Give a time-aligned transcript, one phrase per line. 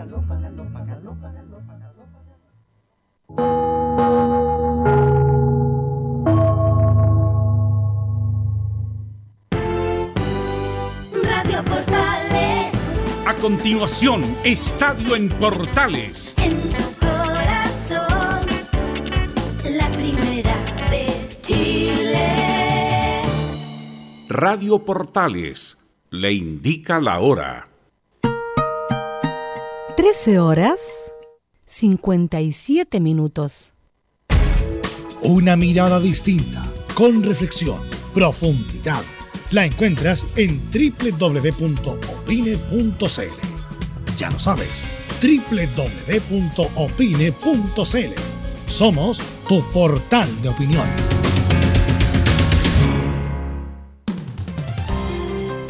[0.00, 0.16] Radio
[11.64, 12.72] Portales.
[13.26, 16.34] A continuación, Estadio en Portales.
[16.38, 18.46] En tu corazón,
[19.64, 20.54] la primera
[20.90, 23.20] de Chile.
[24.30, 25.76] Radio Portales
[26.08, 27.69] le indica la hora.
[30.00, 30.80] 13 horas
[31.66, 33.72] 57 minutos.
[35.20, 36.64] Una mirada distinta,
[36.94, 37.78] con reflexión,
[38.14, 39.02] profundidad.
[39.50, 41.76] La encuentras en www.opine.cl.
[44.16, 44.86] Ya lo sabes,
[45.20, 45.90] www.opine.cl.
[48.68, 51.09] Somos tu portal de opinión.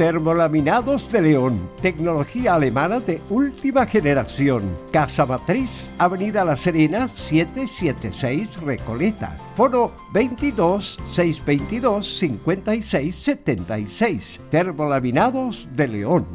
[0.00, 4.74] Termolaminados de León, tecnología alemana de última generación.
[4.90, 9.36] Casa Matriz, Avenida La Serena, 776 Recoleta.
[9.54, 14.40] Foro 22 622 56 76.
[14.50, 16.26] Termolaminados de León.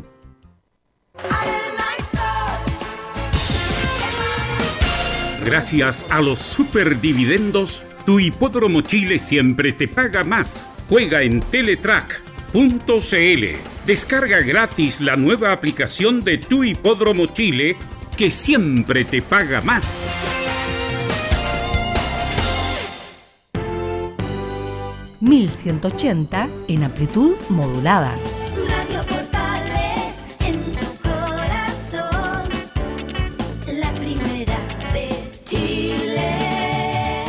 [5.44, 10.70] Gracias a los superdividendos, tu hipódromo Chile siempre te paga más.
[10.88, 11.40] Juega en
[12.56, 13.60] Teletrack.cl.
[13.86, 17.76] Descarga gratis la nueva aplicación de tu hipódromo Chile
[18.16, 19.84] que siempre te paga más.
[25.22, 28.16] ¿1180 en amplitud modulada.
[28.70, 32.50] Radio Portales en tu corazón,
[33.82, 34.60] la primera
[34.94, 35.10] de
[35.44, 37.26] Chile.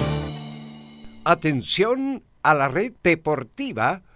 [1.25, 4.03] Atención a la red deportiva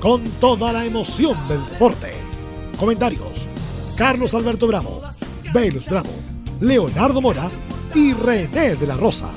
[0.00, 2.14] ...con toda la emoción del deporte.
[2.78, 3.46] Comentarios...
[3.96, 5.02] Carlos Alberto Bravo...
[5.52, 6.08] Velus Bravo...
[6.60, 7.48] Leonardo Mora...
[7.94, 9.30] ...y René de la Rosa.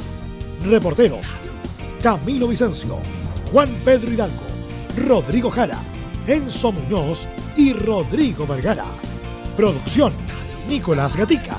[0.65, 1.27] Reporteros...
[2.01, 2.97] Camilo Vicencio...
[3.51, 4.43] Juan Pedro Hidalgo...
[4.95, 5.79] Rodrigo Jara,
[6.27, 7.25] Enzo Muñoz
[7.57, 8.85] y Rodrigo Vergara.
[9.57, 10.13] Producción,
[10.69, 11.57] Nicolás Gatica.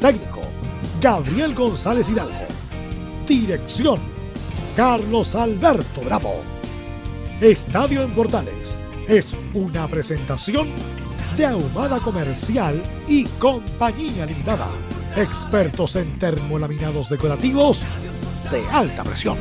[0.00, 0.42] Técnico,
[1.00, 2.46] Gabriel González Hidalgo.
[3.26, 3.98] Dirección,
[4.76, 6.59] Carlos Alberto Bravo.
[7.40, 8.76] Estadio en Portales
[9.08, 10.68] es una presentación
[11.38, 14.68] de Ahumada Comercial y Compañía Limitada.
[15.16, 17.86] Expertos en termolaminados decorativos
[18.50, 19.38] de alta presión.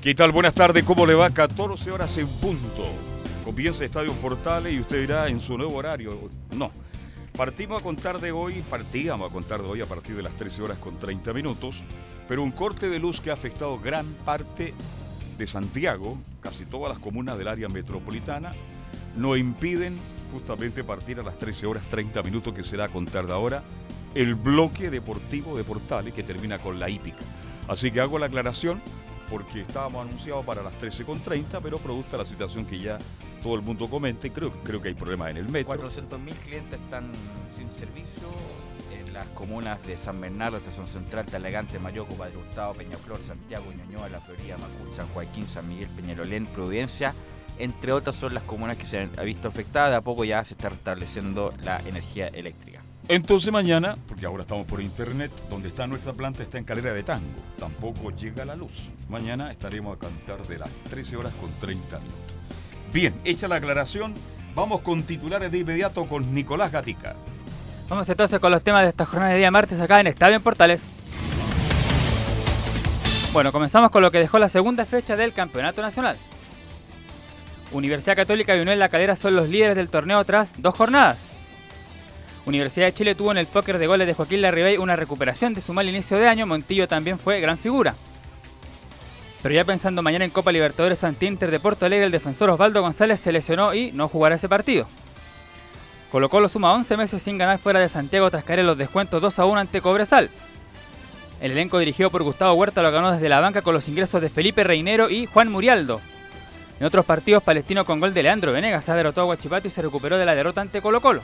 [0.00, 0.32] ¿Qué tal?
[0.32, 1.30] Buenas tardes, ¿cómo le va?
[1.30, 2.82] 14 horas en punto.
[3.44, 6.18] Comienza Estadio Portales y usted irá en su nuevo horario.
[6.50, 6.72] No.
[7.36, 10.62] Partimos a contar de hoy, partíamos a contar de hoy a partir de las 13
[10.62, 11.82] horas con 30 minutos,
[12.28, 14.72] pero un corte de luz que ha afectado gran parte
[15.36, 18.52] de Santiago, casi todas las comunas del área metropolitana,
[19.16, 19.98] nos impiden
[20.32, 23.64] justamente partir a las 13 horas 30 minutos que será a contar de ahora
[24.14, 27.18] el bloque deportivo de Portales que termina con la hípica.
[27.66, 28.80] Así que hago la aclaración
[29.30, 32.98] porque estábamos anunciados para las 13.30, pero producto la situación que ya
[33.42, 35.74] todo el mundo comenta, y creo, creo que hay problemas en el metro.
[35.74, 37.10] 400.000 clientes están
[37.56, 38.26] sin servicio
[38.92, 44.08] en las comunas de San Bernardo, Estación Central, Talagante, Mayoco, Padre Hurtado, Peñaflor, Santiago, Ñuñoa,
[44.08, 47.14] La Florida, Macul, San Joaquín, San Miguel, Peñalolén, Providencia,
[47.58, 49.90] entre otras son las comunas que se han visto afectadas.
[49.90, 52.82] De a poco ya se está restableciendo la energía eléctrica.
[53.06, 57.02] Entonces mañana, porque ahora estamos por internet, donde está nuestra planta está en Calera de
[57.02, 57.26] Tango,
[57.58, 58.90] tampoco llega la luz.
[59.10, 62.34] Mañana estaremos a cantar de las 13 horas con 30 minutos.
[62.94, 64.14] Bien, hecha la aclaración,
[64.54, 67.14] vamos con titulares de inmediato con Nicolás Gatica.
[67.90, 70.42] Vamos entonces con los temas de esta jornada de día martes acá en Estadio en
[70.42, 70.82] Portales.
[73.34, 76.16] Bueno, comenzamos con lo que dejó la segunda fecha del Campeonato Nacional.
[77.72, 81.33] Universidad Católica y Unión La Calera son los líderes del torneo tras dos jornadas.
[82.46, 85.62] Universidad de Chile tuvo en el póker de goles de Joaquín Larribey una recuperación de
[85.62, 87.94] su mal inicio de año, Montillo también fue gran figura.
[89.42, 92.82] Pero ya pensando mañana en Copa Libertadores ante Inter de Porto Alegre, el defensor Osvaldo
[92.82, 94.86] González se lesionó y no jugará ese partido.
[96.10, 99.20] Colo Colo suma 11 meses sin ganar fuera de Santiago tras caer en los descuentos
[99.20, 100.30] 2 a 1 ante Cobresal.
[101.40, 104.28] El elenco dirigido por Gustavo Huerta lo ganó desde la banca con los ingresos de
[104.28, 106.00] Felipe Reinero y Juan Murialdo.
[106.78, 109.82] En otros partidos, Palestino con gol de Leandro Venegas ha derrotado a Huachipato y se
[109.82, 111.22] recuperó de la derrota ante Colo Colo.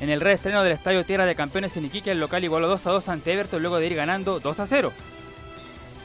[0.00, 2.90] En el reestreno del Estadio Tierra de Campeones en Iquique, el local igualó 2 a
[2.90, 4.92] 2 ante Everton luego de ir ganando 2 a 0.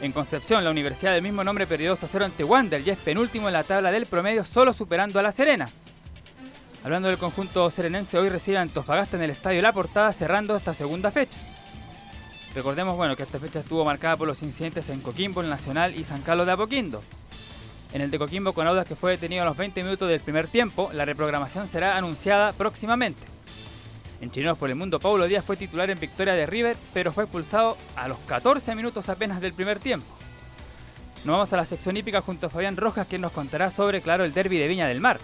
[0.01, 2.97] En Concepción, la universidad del mismo nombre perdió 2 a 0 ante Wander y es
[2.97, 5.68] penúltimo en la tabla del promedio, solo superando a La Serena.
[6.83, 10.74] Hablando del conjunto serenense, hoy recibe a Antofagasta en el Estadio La Portada, cerrando esta
[10.74, 11.38] segunda fecha.
[12.56, 16.03] Recordemos bueno, que esta fecha estuvo marcada por los incidentes en Coquimbo, el Nacional y
[16.06, 17.03] San Carlos de Apoquindo.
[17.91, 20.47] En el de Coquimbo, con Audas que fue detenido a los 20 minutos del primer
[20.47, 23.21] tiempo, la reprogramación será anunciada próximamente.
[24.21, 27.24] En Chinos por el Mundo, Paulo Díaz fue titular en victoria de River, pero fue
[27.24, 30.07] expulsado a los 14 minutos apenas del primer tiempo.
[31.25, 34.25] Nos vamos a la sección hípica junto a Fabián Rojas, quien nos contará sobre, claro,
[34.25, 35.19] el derby de Viña del Mar,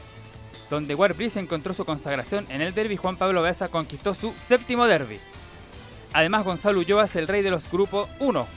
[0.69, 4.85] donde Warbrice encontró su consagración en el derby y Juan Pablo Baeza conquistó su séptimo
[4.85, 5.19] derby.
[6.13, 8.47] Además, Gonzalo Ulloa es el rey de los grupos 1.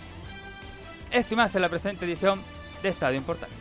[1.11, 2.41] Esto y más en la presente edición
[2.82, 3.56] de Estadio en Portales.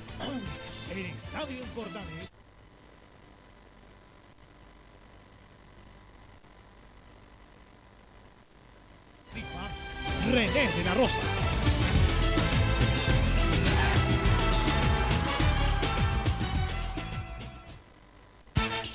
[9.34, 11.20] FIFA, René de la Rosa.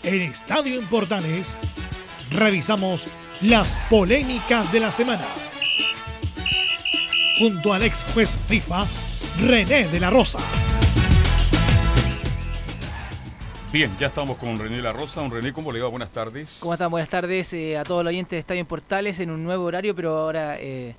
[0.04, 1.58] En Estadio en Portales
[2.30, 3.08] revisamos
[3.40, 5.26] las polémicas de la semana.
[7.40, 8.86] Junto al ex juez FIFA,
[9.40, 10.38] René de la Rosa.
[13.72, 15.22] Bien, ya estamos con René La Rosa.
[15.22, 15.88] Don René, ¿cómo le va?
[15.88, 16.58] Buenas tardes.
[16.60, 16.90] ¿Cómo están?
[16.90, 19.96] Buenas tardes eh, a todos los oyentes de Estadio en Portales en un nuevo horario,
[19.96, 20.94] pero ahora eh, eh,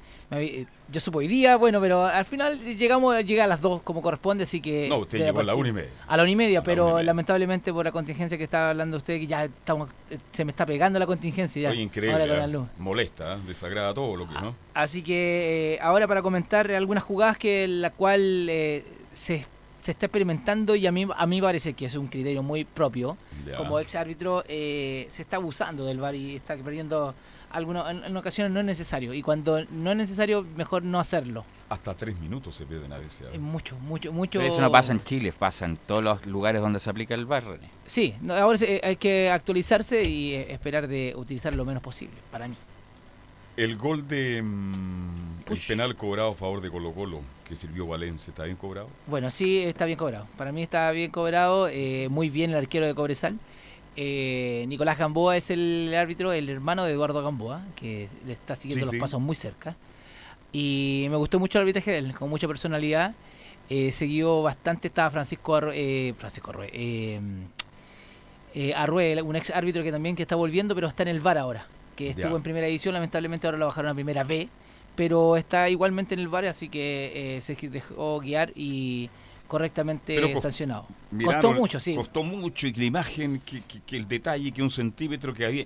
[0.90, 4.44] yo supo hoy día, bueno, pero al final llegamos, llega a las dos como corresponde,
[4.44, 4.88] así que...
[4.90, 5.90] No, usted llegó a la una y media.
[6.08, 7.04] A la una y media, la pero media.
[7.04, 10.66] lamentablemente por la contingencia que estaba hablando usted, que ya estamos, eh, se me está
[10.66, 11.70] pegando la contingencia ya.
[11.70, 12.22] Oye, increíble.
[12.22, 12.68] ahora con ¿eh?
[12.78, 13.40] Molesta, ¿eh?
[13.48, 14.56] desagrada todo lo que, ¿no?
[14.74, 18.84] Así que eh, ahora para comentar algunas jugadas que la cual eh,
[19.14, 19.46] se,
[19.82, 23.18] se está experimentando y a mí a mí parece que es un criterio muy propio.
[23.48, 23.58] Ya.
[23.58, 27.14] Como ex árbitro eh, se está abusando del VAR y está perdiendo
[27.54, 31.46] algunos en, en ocasiones no es necesario y cuando no es necesario mejor no hacerlo.
[31.70, 33.22] Hasta tres minutos se pierden a veces.
[33.22, 33.30] ¿eh?
[33.34, 34.40] Es mucho, mucho, mucho.
[34.40, 37.28] Pero eso no pasa en Chile, pasa en todos los lugares donde se aplica el
[37.28, 37.70] René.
[37.86, 42.16] Sí, no, ahora se- hay que actualizarse y eh, esperar de utilizar lo menos posible
[42.32, 42.56] para mí.
[43.56, 44.42] El gol de.
[44.42, 48.88] mm, el penal cobrado a favor de Colo Colo, que sirvió Valencia, ¿está bien cobrado?
[49.06, 50.26] Bueno, sí, está bien cobrado.
[50.38, 53.38] Para mí está bien cobrado, eh, muy bien el arquero de Cobresal.
[53.96, 58.86] Eh, Nicolás Gamboa es el árbitro, el hermano de Eduardo Gamboa, que le está siguiendo
[58.86, 59.00] Sí, los sí.
[59.00, 59.76] pasos muy cerca.
[60.52, 63.14] Y me gustó mucho el arbitraje de él, con mucha personalidad.
[63.70, 67.20] Eh, siguió bastante, estaba Francisco Arrue, eh, Francisco eh,
[68.54, 71.38] eh, Arrue, un ex árbitro que también que está volviendo, pero está en el VAR
[71.38, 74.48] ahora, que estuvo en primera edición, lamentablemente ahora lo bajaron a primera B,
[74.96, 79.10] pero está igualmente en el VAR, así que eh, se dejó guiar y
[79.54, 80.88] correctamente Pero sancionado.
[81.12, 81.94] Miraron- Costó mucho, sí.
[81.96, 85.46] Costó mucho y que la imagen, que, que- que el detalle, que un centímetro que
[85.46, 85.66] había.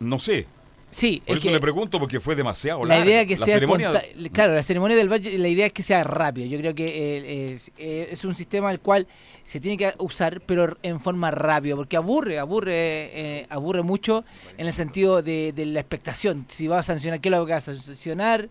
[0.00, 0.46] No sé.
[0.90, 3.04] Sí, Por es eso que le pregunto, porque fue demasiado la larga.
[3.10, 4.02] idea que La sea ceremonia-
[4.32, 6.46] claro, la ceremonia del VAR, la idea es que sea rápido.
[6.48, 9.06] Yo creo que eh, es, eh, es un sistema al cual
[9.44, 14.24] se tiene que usar, pero en forma rápida, porque aburre, aburre, eh, aburre mucho
[14.56, 16.46] en el sentido de, de la expectación.
[16.48, 18.48] Si va a sancionar, ¿qué es lo que va a sancionar?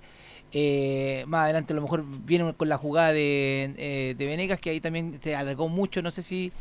[0.52, 4.80] Eh, más adelante a lo mejor viene con la jugada de, eh, Venegas, que ahí
[4.80, 6.52] también te alargó mucho, no sé si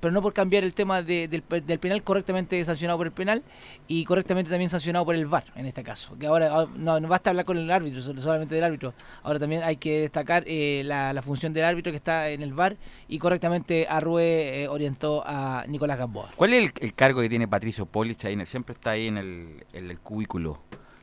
[0.00, 3.12] pero no por cambiar el tema de- del, pe- del penal correctamente sancionado por el
[3.14, 3.42] penal
[3.88, 6.14] y correctamente también sancionado por el VAR en este caso.
[6.18, 8.92] Que ahora ah, no, no basta hablar con el árbitro, sol- solamente del árbitro.
[9.22, 12.76] Ahora también hay que destacar eh, la, función del árbitro que está en el VAR
[13.08, 16.28] y correctamente Arrue eh, orientó a Nicolás Gamboa.
[16.36, 18.36] ¿Cuál es el, cargo que tiene Patricio Polich ahí?
[18.44, 20.60] siempre está ahí en el, en el cubículo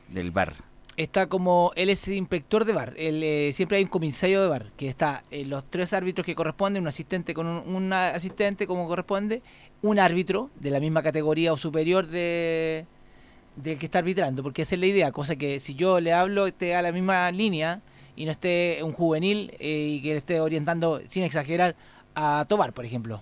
[0.09, 0.53] del VAR.
[0.97, 4.71] Está como, él es inspector de VAR, él, eh, siempre hay un comisario de VAR,
[4.75, 8.87] que está eh, los tres árbitros que corresponden, un asistente con un, un asistente como
[8.87, 9.41] corresponde,
[9.81, 12.85] un árbitro de la misma categoría o superior de
[13.55, 16.45] del que está arbitrando, porque esa es la idea, cosa que si yo le hablo
[16.47, 17.81] esté a la misma línea
[18.15, 21.75] y no esté un juvenil eh, y que le esté orientando sin exagerar
[22.15, 23.21] a Tobar, por ejemplo.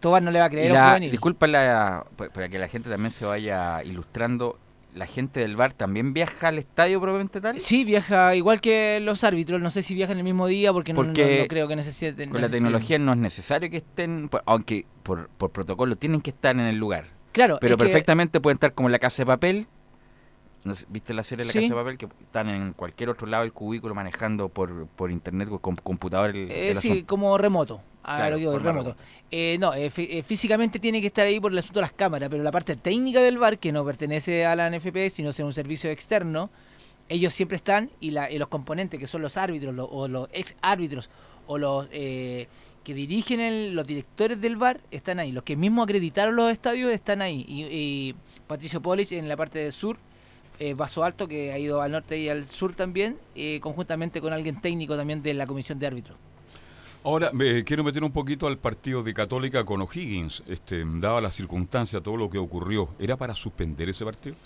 [0.00, 1.10] Tobar no le va a creer a un la, juvenil.
[1.10, 4.58] disculpa la- pa- para que la gente también se vaya ilustrando.
[4.94, 7.58] ¿La gente del VAR también viaja al estadio probablemente tal?
[7.60, 11.00] Sí, viaja igual que los árbitros, no sé si viajan el mismo día porque, no-
[11.02, 12.28] no- Porque no, creo que necesiten.
[12.28, 16.28] Con la tecnología no es necesario que estén, pues, aunque por, por protocolo tienen que
[16.30, 17.06] estar en el lugar.
[17.32, 19.66] Claro, Pero que- perfectamente pueden estar como en la casa de papel.
[20.64, 21.60] No sé, ¿Viste la serie de la Sí.
[21.60, 21.96] casa de papel?
[21.98, 26.50] Que están en cualquier otro lado del cubículo manejando por, por internet con computador el,
[26.50, 27.80] Eh, el sí, como remoto.
[28.04, 28.96] Ah, Claro, lo que digo, remoto.
[29.30, 32.28] Eh, no, eh, eh, físicamente tiene que estar ahí por el asunto de las cámaras,
[32.28, 35.54] pero la parte técnica del VAR, que no pertenece a la NFP, sino es un
[35.54, 36.50] servicio externo,
[37.08, 40.28] ellos siempre están y, la, y los componentes, que son los árbitros lo- o los
[40.32, 41.10] ex árbitros
[41.46, 42.48] o los eh,
[42.84, 45.30] que dirigen el- los directores del VAR están ahí.
[45.32, 47.44] Los que mismos acreditaron los estadios están ahí.
[47.48, 48.14] Y, y
[48.46, 49.96] Patricio Polich en la parte del sur,
[50.58, 53.16] eh, Vaso Alto, que ha ido al norte y al sur también,
[53.60, 56.16] conjuntamente con alguien técnico también de la comisión de árbitros.
[57.04, 60.42] Ahora, me quiero meter un poquito al partido de Católica con O'Higgins.
[60.46, 64.36] Este, dada la circunstancia, todo lo que ocurrió, ¿era para suspender ese partido?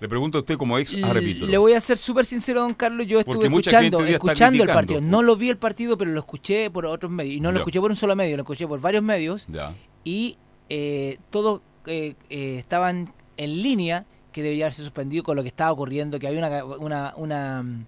[0.00, 1.46] Le pregunto a usted como ex árbitro.
[1.46, 3.06] Le voy a ser súper sincero, don Carlos.
[3.06, 5.00] Yo Porque estuve escuchando, escuchando el partido.
[5.00, 7.34] No lo vi el partido, pero lo escuché por otros medios.
[7.36, 7.60] Y no lo Ya.
[7.60, 9.44] escuché por un solo medio, lo escuché por varios medios.
[9.46, 9.74] Ya.
[10.02, 10.38] Y
[10.70, 15.70] eh, todos eh, eh, estaban en línea que debería haberse suspendido con lo que estaba
[15.72, 17.86] ocurriendo, que había una, una, una mm,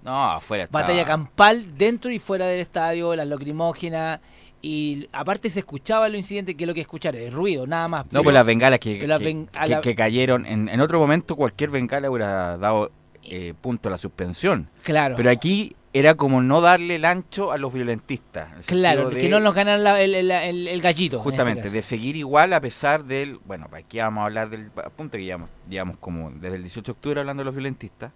[0.65, 0.83] estaba.
[0.83, 4.21] batalla campal dentro y fuera del estadio, las lacrimógenas.
[4.63, 8.05] Y aparte se escuchaba los incidentes, que es lo que escuchar, el ruido, nada más.
[8.07, 10.47] No, Pero- pues las bengalas que, que- la- que cayeron.
[10.47, 12.91] En, en otro momento cualquier bengala hubiera dado
[13.25, 14.69] eh, punto a la suspensión.
[14.83, 15.17] Claro.
[15.17, 18.49] Pero aquí era como no darle el ancho a los violentistas.
[18.67, 21.17] Claro, sentido que de- no nos ganan la- el, el- el- el gallito.
[21.17, 23.39] este Justamente, de seguir igual a pesar del.
[23.47, 26.93] Bueno, aquí vamos a hablar del punto que llevamos, llevamos como desde el 18 de
[26.93, 28.13] octubre hablando de los violentistas.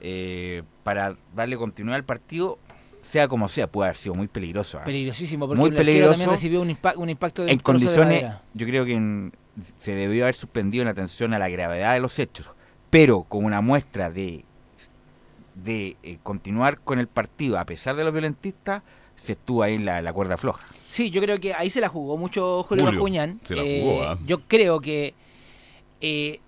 [0.00, 2.58] eh, para darle continuidad al partido,
[3.02, 4.78] sea como sea, puede haber sido muy peligroso.
[4.78, 4.84] ¿ah?
[4.84, 6.12] Peligrosísimo, porque Muy peligroso.
[6.12, 8.24] también recibió un, impa- un impacto de en de condiciones,
[8.54, 9.32] yo creo que en-
[9.76, 12.54] se debió haber suspendido en atención a la gravedad de los hechos,
[12.90, 14.44] pero como una muestra de,
[15.64, 18.82] de eh, continuar con el partido a pesar de los violentistas,
[19.16, 20.66] se estuvo ahí en la, la cuerda floja.
[20.88, 23.40] Sí, yo creo que ahí se la jugó mucho Julio, Julio, Bascuñán.
[23.42, 24.18] se la Eh, jugó, ¿ah?
[24.24, 25.14] Yo creo que
[26.00, 26.40] eh,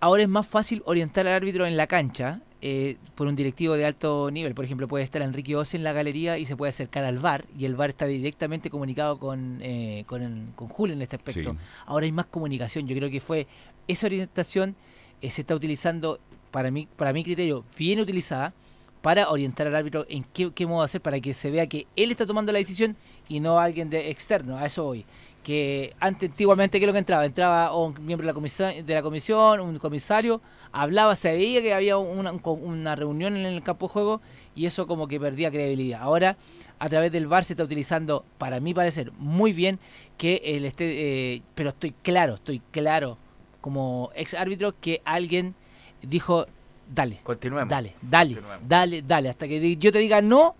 [0.00, 3.84] ahora es más fácil orientar al árbitro en la cancha eh, por un directivo de
[3.86, 4.52] alto nivel.
[4.54, 7.44] Por ejemplo, puede estar Enrique Ose en la galería y se puede acercar al VAR
[7.56, 11.52] y el VAR está directamente comunicado con, eh, con, el- con Julio en este aspecto.
[11.52, 11.58] Sí.
[11.86, 12.88] Ahora hay más comunicación.
[12.88, 13.46] Yo creo que fue
[13.86, 14.74] esa orientación
[15.20, 16.18] eh, se está utilizando
[16.58, 18.52] para mí, para mi criterio, bien utilizada
[19.00, 22.26] para orientar al árbitro en qué, modo hacer para que se vea que él está
[22.26, 22.96] tomando la decisión
[23.28, 24.58] y no alguien de externo.
[24.58, 25.06] A eso voy.
[25.44, 27.24] Que antes, antiguamente, ¿qué es lo que entraba?
[27.24, 30.40] Entraba un miembro de la comisión, de la comisión un comisario,
[30.72, 34.20] hablaba, se veía que había una, una reunión en el campo de juego
[34.56, 36.02] y eso como que perdía credibilidad.
[36.02, 36.36] Ahora,
[36.80, 39.78] a través del VAR se está utilizando, para mí parecer, muy bien
[40.16, 43.16] que él esté, eh, pero estoy claro, estoy claro
[43.60, 45.54] como ex árbitro que alguien
[46.02, 46.46] dijo,
[46.94, 47.68] dale, Continuemos.
[47.70, 48.68] dale, dale, Continuemos.
[48.68, 50.54] dale, dale, hasta que yo te diga no,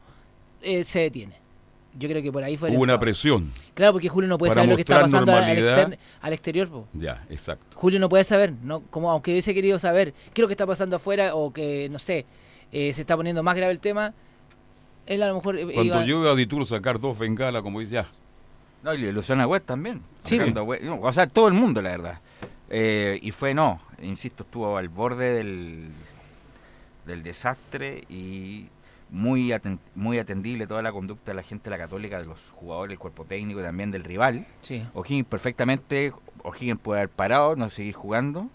[0.62, 1.36] eh, se detiene.
[1.98, 2.68] Yo creo que por ahí fue...
[2.70, 3.00] Hubo una entrado.
[3.00, 3.50] presión.
[3.74, 5.78] Claro, porque Julio no puede saber lo que está pasando al, al normalidad.
[5.80, 6.68] exter- al exterior.
[6.68, 6.86] po.
[6.92, 7.76] Ya, exacto.
[7.76, 10.66] Julio no puede saber, no como aunque hubiese querido saber qué es lo que está
[10.66, 12.24] pasando afuera o que, no sé,
[12.70, 14.12] eh, se está poniendo más grave el tema,
[15.06, 16.04] él a lo mejor eh, Cuando iba...
[16.04, 18.06] yo veo a Dituro sacar dos bengalas, como dice, ya,
[18.84, 20.02] No, y Luciana West también.
[20.22, 20.38] Sí.
[20.38, 20.84] West.
[21.00, 22.20] O sea, todo el mundo, la verdad.
[22.70, 25.88] Eh, y fue, no, insisto, estuvo al borde del,
[27.06, 28.66] del desastre y
[29.10, 32.50] muy, aten- muy atendible toda la conducta de la gente de la católica, de los
[32.50, 34.46] jugadores, el cuerpo técnico y también del rival.
[34.62, 34.82] Sí.
[34.94, 36.12] O'Higgins perfectamente,
[36.44, 38.48] O'Higgins puede haber parado, no seguir jugando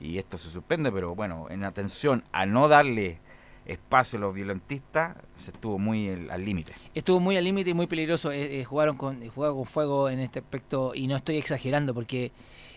[0.00, 3.18] y esto se suspende, pero bueno, en atención a no darle
[3.64, 6.72] espacio a los violentistas, se estuvo muy el- al límite.
[6.96, 8.32] Estuvo muy al límite y muy peligroso.
[8.32, 11.94] eh, eh, jugaron con, eh, jugaron con fuego en este aspecto y no estoy exagerando
[11.94, 12.32] porque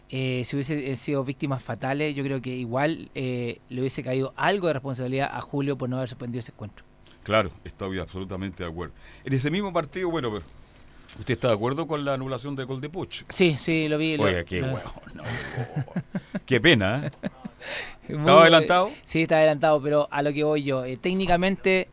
[0.10, 4.34] eh, si hubiese eh, sido víctimas fatales, yo creo que igual eh, le hubiese caído
[4.36, 6.86] algo de responsabilidad a Julio por no haber suspendido ese encuentro.
[7.24, 8.94] claro, estoy absolutamente de acuerdo.
[9.24, 10.30] En ese mismo partido, bueno,
[11.20, 13.24] ¿usted está de acuerdo con la anulación de gol de Puch?
[13.30, 14.16] Sí, sí, lo vi.
[14.18, 14.92] lo- Oiga, qué lo- huevo.
[15.16, 15.24] no,
[16.46, 17.12] qué pena, ¿eh?
[18.10, 18.92] Muy- ¿Estaba adelantado?
[19.04, 21.90] Sí, está adelantado, pero a lo que voy yo, eh, técnicamente,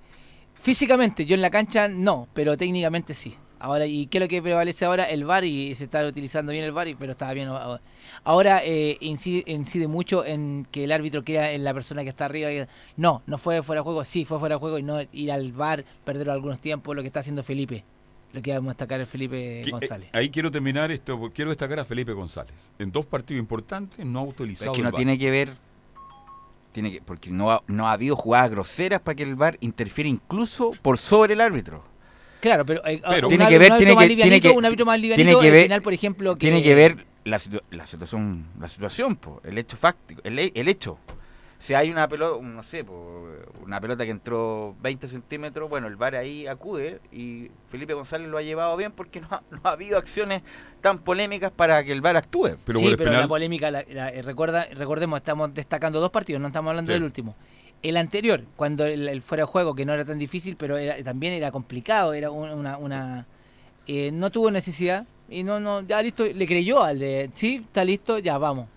[0.61, 3.35] físicamente, yo en la cancha no, pero técnicamente sí.
[3.65, 5.05] Ahora, ¿y qué es lo que prevalece ahora?
[5.05, 7.49] El VAR y se está utilizando bien el VAR, y- pero estaba bien.
[8.25, 8.61] ahora.
[8.65, 12.51] Eh, incide, incide mucho en que el árbitro queda en la persona que está arriba.
[12.53, 12.67] y-
[12.97, 15.53] no, no fue fuera de juego, sí fue fuera de juego y no ir al
[15.53, 17.85] VAR, perder algunos tiempos, lo que está haciendo Felipe.
[18.33, 20.09] Lo que vamos a destacar es Felipe Que- González.
[20.09, 22.73] eh, ahí quiero terminar esto, porque quiero destacar a Felipe González.
[22.81, 24.97] En dos partidos importantes no ha Pero utilizado es que el no VAR.
[24.97, 25.51] tiene que ver,
[26.73, 30.09] tiene que, porque no ha, no ha habido jugadas groseras para que el VAR interfiera
[30.09, 31.92] incluso por sobre el árbitro.
[32.43, 34.85] Claro, pero, eh, Pero- Tiene que ver- un tiene que- tiene livianito, que- un árbitro
[34.85, 37.63] más tiene livianito, que el ver- penal, por ejemplo, que Tiene que ver la, situ-
[37.71, 40.99] la situación, la situación, po, el hecho fáctico, el, he- el hecho.
[41.61, 43.25] Si hay una pelota, no sé, po,
[43.65, 48.37] una pelota que entró 20 centímetros, bueno, el VAR ahí acude y Felipe González lo
[48.39, 50.43] ha llevado bien porque no ha, no ha habido acciones
[50.81, 52.57] tan polémicas para que el VAR actúe.
[52.65, 56.43] Pero sí, pero penal- la polémica, la- la- eh, recuerda, recordemos, estamos destacando dos partidos,
[56.43, 56.95] no estamos hablando Sí.
[56.95, 57.37] del último.
[57.83, 61.03] El anterior, cuando el, el fuera de juego, que no era tan difícil, pero era,
[61.03, 62.77] también era complicado, era un- una...
[62.79, 63.27] una
[63.89, 67.85] eh, no tuvo necesidad y no, no, ya listo, le creyó al de, sí, está
[67.85, 68.69] listo, ya vamos,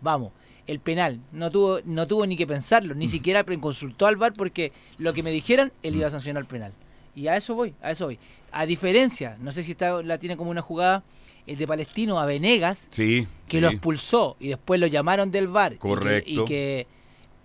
[0.00, 0.30] vamos.
[0.68, 2.98] El penal, no tuvo, no tuvo ni que pensarlo, Mm.
[2.98, 6.42] ni siquiera pre- consultó al VAR porque lo que me dijeran, él iba a sancionar
[6.42, 6.72] el penal.
[7.16, 8.18] Y a eso voy, a eso voy.
[8.52, 11.02] A diferencia, no sé si está, la tiene como una jugada,
[11.48, 13.26] el de Palestino a Venegas, Sí.
[13.48, 13.60] que sí.
[13.60, 15.76] lo expulsó y después lo llamaron del bar.
[15.78, 16.30] Correcto.
[16.30, 16.86] Y que, y, que-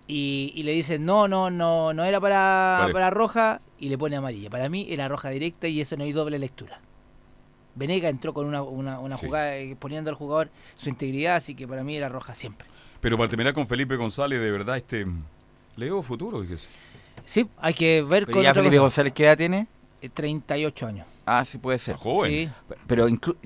[0.08, 2.92] y- y le dicen, no, no, no, no era para, Vale.
[2.92, 4.50] para roja y le pone amarilla.
[4.50, 6.80] Para mí era roja directa y eso no hay doble lectura.
[7.76, 9.26] Venega entró con una, una, una Sí.
[9.26, 12.66] jugada eh, poniendo al jugador su integridad, así que para mí era roja siempre.
[13.00, 15.06] Pero para terminar con Felipe González, de verdad, este.
[15.76, 16.68] Le veo futuro, fíjese.
[17.24, 18.82] Sí, hay que ver Pero con ya Felipe cosa.
[18.82, 19.68] González, ¿qué edad tiene?
[20.02, 21.06] Eh, 38 años.
[21.24, 21.94] Ah, sí puede ser.
[21.94, 22.30] Joven.
[22.32, 22.50] Sí.
[22.88, 23.36] Pero inclu-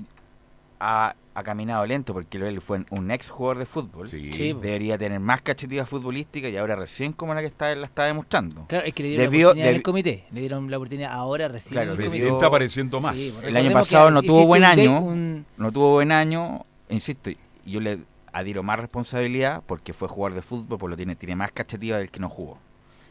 [0.79, 4.07] ha, ha caminado lento porque él fue un ex jugador de fútbol.
[4.07, 4.31] Sí.
[4.33, 4.53] Sí.
[4.53, 8.65] Debería tener más cachetiva futbolística y ahora recién como la que está, la está demostrando.
[8.67, 10.25] Claro, es que le dieron Debió- la oportunidad en debi- el comité.
[10.31, 11.73] Le dieron la oportunidad ahora recién.
[11.73, 12.35] Claro, el Recién comité.
[12.35, 13.17] está apareciendo más.
[13.19, 14.99] Sí, El año pasado no tuvo buen año.
[15.01, 17.31] un- No tuvo buen año, insisto,
[17.65, 17.99] yo le
[18.31, 22.09] adhiero más responsabilidad porque fue jugador de fútbol, por lo tiene, tiene más cachetiva del
[22.11, 22.57] que no jugó.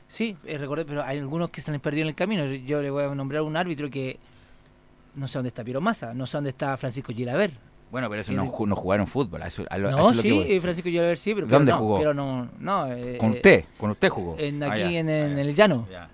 [0.07, 2.45] Sí, eh, recordé, pero hay algunos que se han perdido en el camino.
[2.45, 4.19] Yo le voy a nombrar un árbitro que
[5.15, 7.53] no sé dónde está Piero Massa, no sé dónde está Francisco Gilaver.
[7.93, 9.43] Bueno, pero eso no, no jugaron fútbol.
[9.43, 11.47] a eso- a lo- a eso No, es lo que sí, Francisco Gilaver sí, pero
[11.47, 11.99] ¿Dónde pero no, jugó?
[11.99, 12.93] Pero no, no.
[12.93, 14.35] eh, Con usted, con usted jugó.
[14.39, 15.87] En, Ah, aquí ya, en, ah, en el llano.
[15.93, 16.09] Ya,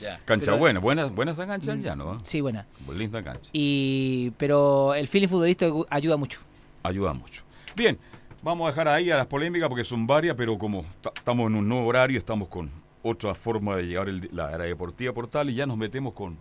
[0.00, 0.20] ya.
[0.24, 2.18] Cancha Pero- buena, buena, buena esa cancha del llano, ¿eh?
[2.24, 2.66] Sí, buena.
[2.92, 3.50] Linda cancha.
[3.52, 6.40] Y, pero el feeling futbolístico ayuda mucho.
[6.82, 7.42] Ayuda mucho.
[7.76, 7.98] Bien,
[8.42, 11.56] vamos a dejar ahí a las polémicas porque son varias, pero como ta- estamos en
[11.56, 12.70] un nuevo horario, estamos con
[13.02, 16.38] otra forma de llevar el- la era deportiva portal y ya nos metemos con,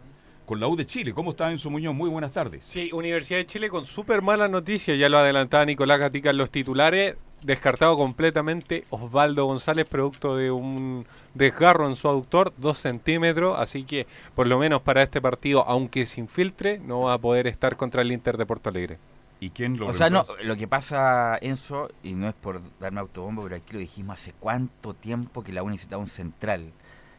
[0.47, 1.13] con la U de Chile.
[1.13, 1.93] ¿Cómo está Enzo Muñoz?
[1.93, 2.63] Muy buenas tardes.
[2.63, 6.49] Sí, Universidad de Chile con súper mala noticia, ya lo adelantaba Nicolás Gatica en los
[6.49, 13.83] titulares, descartado completamente Osvaldo González, producto de un desgarro en su aductor, dos centímetros, así
[13.83, 17.75] que por lo menos para este partido, aunque se infiltre, no va a poder estar
[17.75, 18.99] contra el Inter de Porto Alegre.
[19.41, 23.01] ¿Y quién lo O sea, no, lo que pasa, Enzo, y no es por darme
[23.01, 26.71] autobombo, pero aquí lo dijimos hace cuánto tiempo que la U necesitaba un central.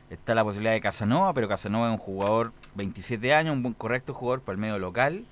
[0.09, 4.15] Está la posibilidad de Casanova, pero Casanova es un jugador 27 años, un buen correcto
[4.15, 5.27] jugador para el medio local.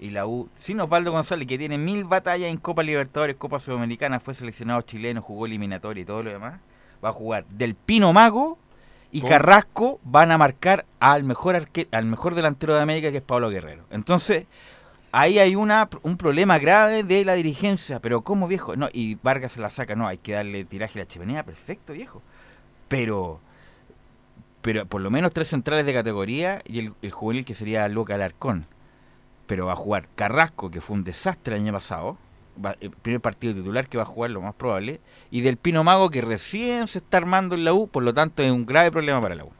[0.00, 4.20] Y la U, sin Osvaldo González, que tiene mil batallas en Copa Libertadores, Copa Sudamericana,
[4.20, 6.60] fue seleccionado chileno, jugó eliminatoria y todo lo demás,
[7.04, 8.58] va a jugar Del Pino Mago
[9.12, 9.30] y ¿Cómo?
[9.30, 13.48] Carrasco van a marcar al mejor arque- al mejor delantero de América, que es Pablo
[13.48, 13.84] Guerrero.
[13.90, 14.44] Entonces,
[15.12, 18.76] ahí hay una, un problema grave de la dirigencia, pero ¿cómo viejo?
[18.76, 21.94] No, y Vargas se la saca, no, hay que darle tiraje a la chimenea, perfecto
[21.94, 22.20] viejo.
[22.88, 23.40] Pero,
[24.66, 28.66] pero por lo menos tres centrales de categoría y el, juvenil que sería Luca Alarcón.
[29.46, 32.18] Pero va a jugar Carrasco, que fue un desastre el año pasado,
[32.80, 34.98] el primer partido titular que va a jugar lo más probable,
[35.30, 38.42] y del Pino Mago que recién se está armando en la U, por lo tanto
[38.42, 39.52] es un grave problema para la U.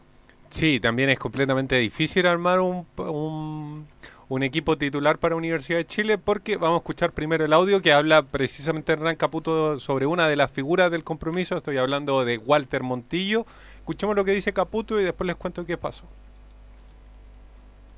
[0.51, 3.87] Sí, también es completamente difícil armar un, un,
[4.29, 7.93] un equipo titular para Universidad de Chile porque vamos a escuchar primero el audio que
[7.93, 11.57] habla precisamente Hernán Caputo sobre una de las figuras del compromiso.
[11.57, 13.47] Estoy hablando de Walter Montillo.
[13.87, 16.03] Escuchemos lo que dice Caputo y después les cuento qué pasó.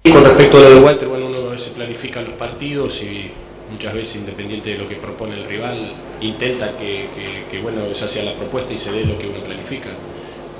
[0.04, 3.30] Con respecto a lo de Walter, bueno, uno a veces planifica los partidos y
[3.72, 5.78] muchas veces, independiente de lo que propone el rival,
[6.20, 9.88] intenta que, que- que, bueno, sea la propuesta y se dé lo que uno planifica.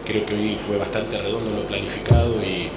[0.06, 2.70] Creo que hoy fue bastante redondo lo planificado y,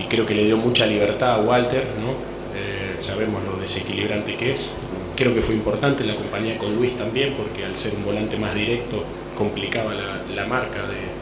[0.00, 2.10] y creo que le dio mucha libertad a Walter, ¿no?
[2.56, 4.70] Eh, sabemos lo desequilibrante que es.
[5.16, 8.54] Creo que fue importante la compañía con Luis también, porque al ser un volante más
[8.54, 9.02] directo
[9.36, 11.13] complicaba la, la marca de,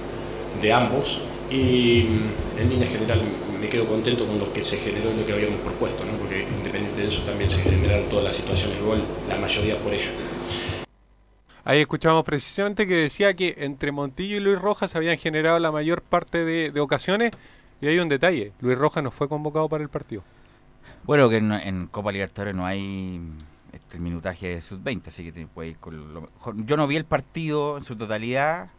[0.61, 1.21] de ambos.
[1.51, 3.21] Y mm, en línea general
[3.61, 6.13] me quedo contento con lo que se generó y lo que habíamos propuesto, ¿no?
[6.19, 9.95] porque independiente de eso también se generaron todas las situaciones de gol, la mayoría por
[9.95, 10.11] ello.
[11.65, 16.03] Ahí escuchamos precisamente que decía que entre Montillo y Luis Rojas habían generado la mayor
[16.03, 17.33] parte de, de ocasiones.
[17.81, 20.23] Y hay un detalle, Luis Rojas no fue convocado para el partido.
[21.05, 23.21] Bueno, que en, en Copa Libertadores no hay
[23.73, 26.55] este, minutaje de sub-20, así que te puede ir con lo mejor.
[26.65, 28.71] Yo no vi el partido en su totalidad,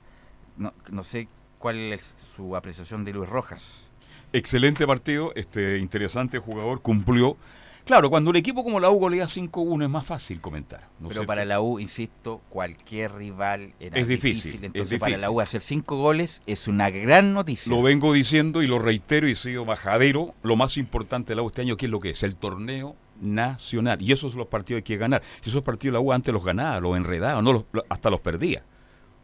[0.58, 1.28] no, no sé
[1.64, 3.90] cuál es su apreciación de Luis Rojas.
[4.34, 7.38] Excelente partido, este interesante jugador, cumplió.
[7.86, 10.90] Claro, cuando un equipo como la U golea 5-1 es más fácil comentar.
[11.00, 15.12] ¿no es Pero para la U, insisto, cualquier rival era Es difícil, es Entonces para
[15.12, 15.36] la difícil.
[15.38, 17.74] U hacer cinco goles es una gran noticia.
[17.74, 20.34] Lo vengo diciendo y lo reitero y sigo bajadero.
[20.44, 22.24] Lo más importante de la U este año, ¿qué es lo que es?
[22.24, 24.02] El torneo nacional.
[24.02, 25.22] Y esos son los partidos que hay que ganar.
[25.40, 28.20] Si esos partidos la U antes los ganaba, los enredaba, no los- lo- hasta los
[28.20, 28.64] perdía.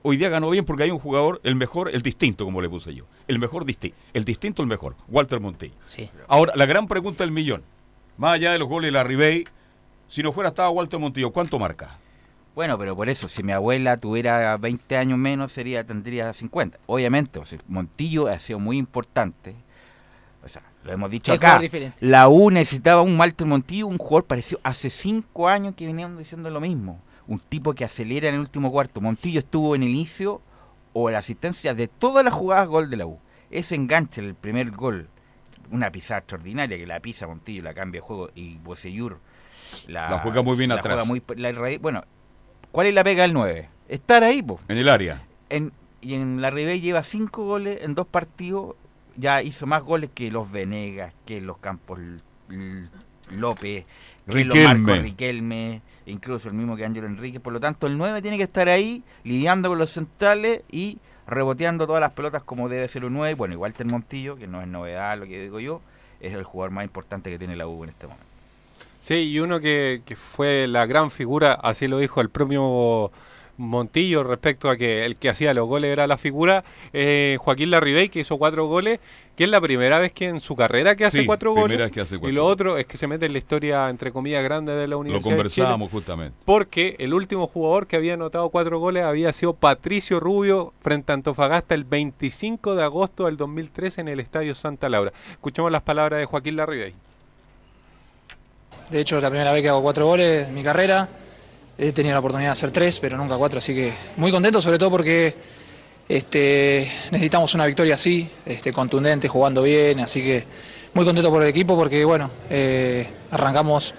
[0.01, 2.95] Hoy día ganó bien porque hay un jugador, el mejor, el distinto, como le puse
[2.95, 3.05] yo.
[3.27, 3.97] El mejor distinto.
[4.13, 4.95] El distinto, el mejor.
[5.09, 5.73] Walter Montillo.
[5.85, 6.09] Sí.
[6.27, 7.63] Ahora, la gran pregunta del millón.
[8.17, 9.45] Más allá de los goles de la Ribey,
[10.07, 11.97] si no fuera estaba Walter Montillo, ¿cuánto marca?
[12.55, 16.79] Bueno, pero por eso, si mi abuela tuviera 20 años menos, sería tendría 50.
[16.87, 19.55] Obviamente, o sea, Montillo ha sido muy importante.
[20.43, 21.61] O sea, lo hemos dicho acá.
[21.99, 24.59] La U necesitaba un Walter Montillo, un jugador parecido.
[24.63, 26.99] Hace cinco años que venían diciendo lo mismo.
[27.27, 29.01] Un tipo que acelera en el último cuarto.
[29.01, 30.41] Montillo estuvo en el inicio
[30.93, 33.19] o en la asistencia de todas las jugadas gol de la U.
[33.51, 35.09] Ese enganche, el primer gol,
[35.71, 39.19] una pisada extraordinaria que la pisa Montillo, la cambia de juego y Bocellur
[39.87, 40.93] la, La juega muy bien la atrás.
[40.95, 42.03] juega muy- la bueno,
[42.71, 43.69] ¿cuál es la pega del 9?
[43.87, 44.59] Estar ahí, po.
[44.67, 45.21] En el área.
[45.49, 48.75] En, y en la Ribey lleva cinco goles en dos partidos.
[49.19, 51.99] Ya hizo más goles que los Venegas, que los Campos
[53.31, 53.85] López,
[54.29, 54.79] que los Riquelme.
[54.79, 57.39] Marcos Riquelme, incluso el mismo que Ángelo Enrique.
[57.39, 61.85] Por lo tanto, el 9 tiene que estar ahí lidiando con los centrales y reboteando
[61.85, 63.35] todas las pelotas como debe ser un 9.
[63.35, 65.81] Bueno, igual Walter Montillo, que no es novedad lo que digo yo,
[66.19, 68.25] es el jugador más importante que tiene la U en este momento.
[69.01, 73.11] Sí, y uno que, que fue la gran figura, así lo dijo el propio
[73.59, 78.09] Montillo respecto a que el que hacía los goles era la figura, eh, Joaquín Larribey,
[78.09, 78.99] que hizo cuatro goles,
[79.35, 81.77] que es la primera vez que en su carrera que hace Sí, cuatro primera goles.
[81.87, 84.43] vez que hace y lo otro es que se mete en la historia, entre comillas,
[84.43, 85.35] grande de la Lo Universidad de Chile.
[85.37, 86.37] conversábamos justamente.
[86.45, 91.15] Porque el último jugador que había anotado cuatro goles había sido Patricio Rubio frente a
[91.15, 95.11] Antofagasta el 25 de agosto del 2013 en el Estadio Santa Laura.
[95.31, 96.93] Escuchemos las palabras de Joaquín Larribey.
[98.89, 101.07] De hecho, es la primera vez que hago cuatro goles en mi carrera.
[101.79, 104.77] He tenido la oportunidad de hacer tres, pero nunca cuatro, así que muy contento, sobre
[104.77, 105.33] todo porque
[106.09, 110.43] este, necesitamos una victoria así, este, contundente, jugando bien, así que
[110.93, 113.93] muy contento por el equipo porque, bueno, eh, arrancamos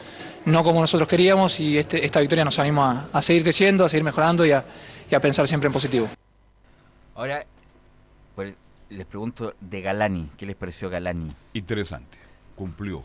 [0.45, 3.88] no como nosotros queríamos y este- esta victoria nos anima a, a seguir creciendo, a
[3.88, 4.64] seguir mejorando y a,
[5.11, 6.09] y a pensar siempre en positivo.
[7.14, 7.45] Ahora,
[8.35, 8.55] pues,
[8.90, 11.31] les pregunto de Galani, ¿qué les pareció Galani?
[11.55, 12.19] Interesante.
[12.57, 13.03] Cumplió.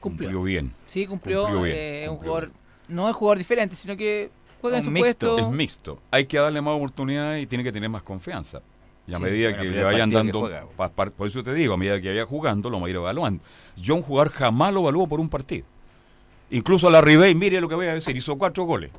[0.00, 0.28] Cumplió.
[0.28, 0.72] Cumplió bien.
[0.86, 1.42] Sí, cumplió.
[1.42, 2.50] Cumplió bien, eh, un jugador,
[2.88, 5.50] no es jugador diferente, sino que juega en su Es puesto.
[5.50, 5.98] mixto.
[6.10, 8.60] Hay que darle más oportunidades y tiene que tener más confianza.
[9.08, 10.40] Y a Sí, medida bueno, que le vayan dando.
[10.40, 10.64] juega.
[10.76, 12.96] pa- pa- por eso te digo, a medida que vaya jugando, lo va a ir
[12.96, 13.42] evaluando.
[13.76, 15.64] Yo a un jugador jamás lo evalúo por un partido.
[16.50, 18.90] Incluso a la Ribey, mire lo que voy a decir, hizo cuatro goles.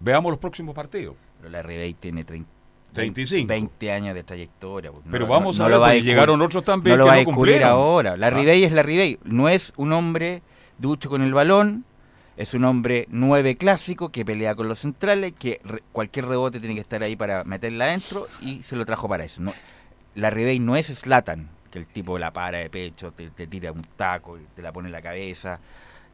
[0.00, 1.14] Veamos los próximos partidos.
[1.38, 2.48] Pero la Ribey tiene 30,
[2.92, 3.46] 35.
[3.48, 4.90] 20 años de trayectoria.
[4.90, 7.14] pues, Pero vamos a ver, lo va descubrir- llegaron otros también No lo que va
[7.14, 8.16] a no descubrir ahora.
[8.16, 8.30] La Ah.
[8.30, 9.18] Ribey es la Ribey.
[9.24, 10.42] No es un hombre
[10.78, 11.84] ducho con el balón.
[12.36, 16.74] Es un hombre nueve clásico que pelea con los centrales, que re- cualquier rebote tiene
[16.74, 19.40] que estar ahí para meterla adentro y se lo trajo para eso.
[19.42, 19.54] No,
[20.14, 23.72] la Ribey no es Slatan, que el tipo la para de pecho, te, te tira
[23.72, 25.60] un taco, y te la pone en la cabeza.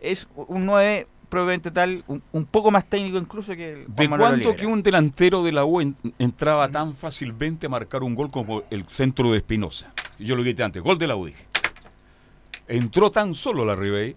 [0.01, 4.57] Es un 9 probablemente tal, un, un poco más técnico incluso que el ¿De Olivera.
[4.61, 8.63] que un delantero de la U en- entraba tan fácilmente a marcar un gol como
[8.71, 9.93] el centro de Espinosa?
[10.19, 11.47] Yo lo dije antes, gol de la U dije.
[12.69, 14.15] Entró tan solo la Ribey.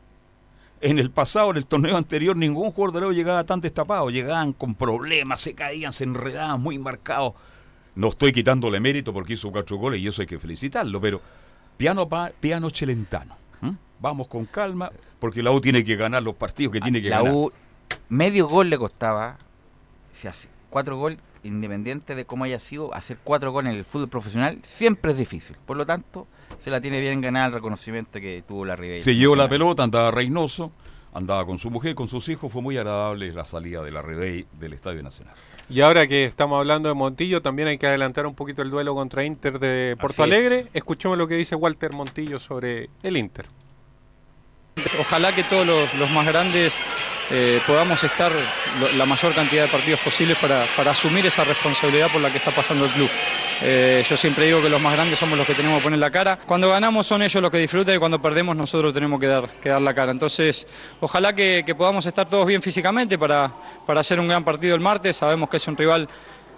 [0.82, 4.10] En el pasado, en el torneo anterior, ningún jugador de la U llegaba tan destapado.
[4.10, 7.34] Llegaban con problemas, se caían, se enredaban, muy marcados.
[7.96, 11.22] No estoy quitándole mérito porque hizo cuatro goles y eso hay que felicitarlo, pero
[11.78, 13.38] piano, pa- piano chelentano.
[14.00, 17.20] Vamos con calma porque la U tiene que ganar los partidos que tiene que la
[17.20, 17.34] ganar.
[17.34, 17.52] U,
[18.10, 19.38] medio gol le costaba,
[20.28, 24.60] hace cuatro goles, independiente de cómo haya sido, hacer cuatro goles en el fútbol profesional
[24.64, 25.56] siempre es difícil.
[25.66, 26.28] Por lo tanto,
[26.58, 29.00] se la tiene bien ganada el reconocimiento que tuvo la Ribey.
[29.00, 30.72] Se llevó la pelota, andaba Reynoso,
[31.14, 32.52] andaba con su mujer, con sus hijos.
[32.52, 35.36] Fue muy agradable la salida de la Ribey del Estadio Nacional.
[35.70, 38.94] Y ahora que estamos hablando de Montillo, también hay que adelantar un poquito el duelo
[38.94, 40.38] contra Inter de Porto Así es.
[40.38, 40.70] Alegre.
[40.74, 43.46] Escuchemos lo que dice Walter Montillo sobre el Inter.
[45.00, 46.84] Ojalá que todos los, los más grandes
[47.32, 48.32] eh, podamos estar
[48.96, 52.52] la mayor cantidad de partidos posibles para, para asumir esa responsabilidad por la que está
[52.52, 53.10] pasando el club.
[53.62, 56.12] Eh, yo siempre digo que los más grandes somos los que tenemos que poner la
[56.12, 56.38] cara.
[56.46, 59.70] Cuando ganamos son ellos los que disfrutan y cuando perdemos nosotros tenemos que dar, que
[59.70, 60.12] dar la cara.
[60.12, 60.68] Entonces,
[61.00, 63.52] ojalá que, podamos estar todos bien físicamente para,
[63.86, 65.16] para hacer un gran partido el martes.
[65.16, 66.08] Sabemos que es un rival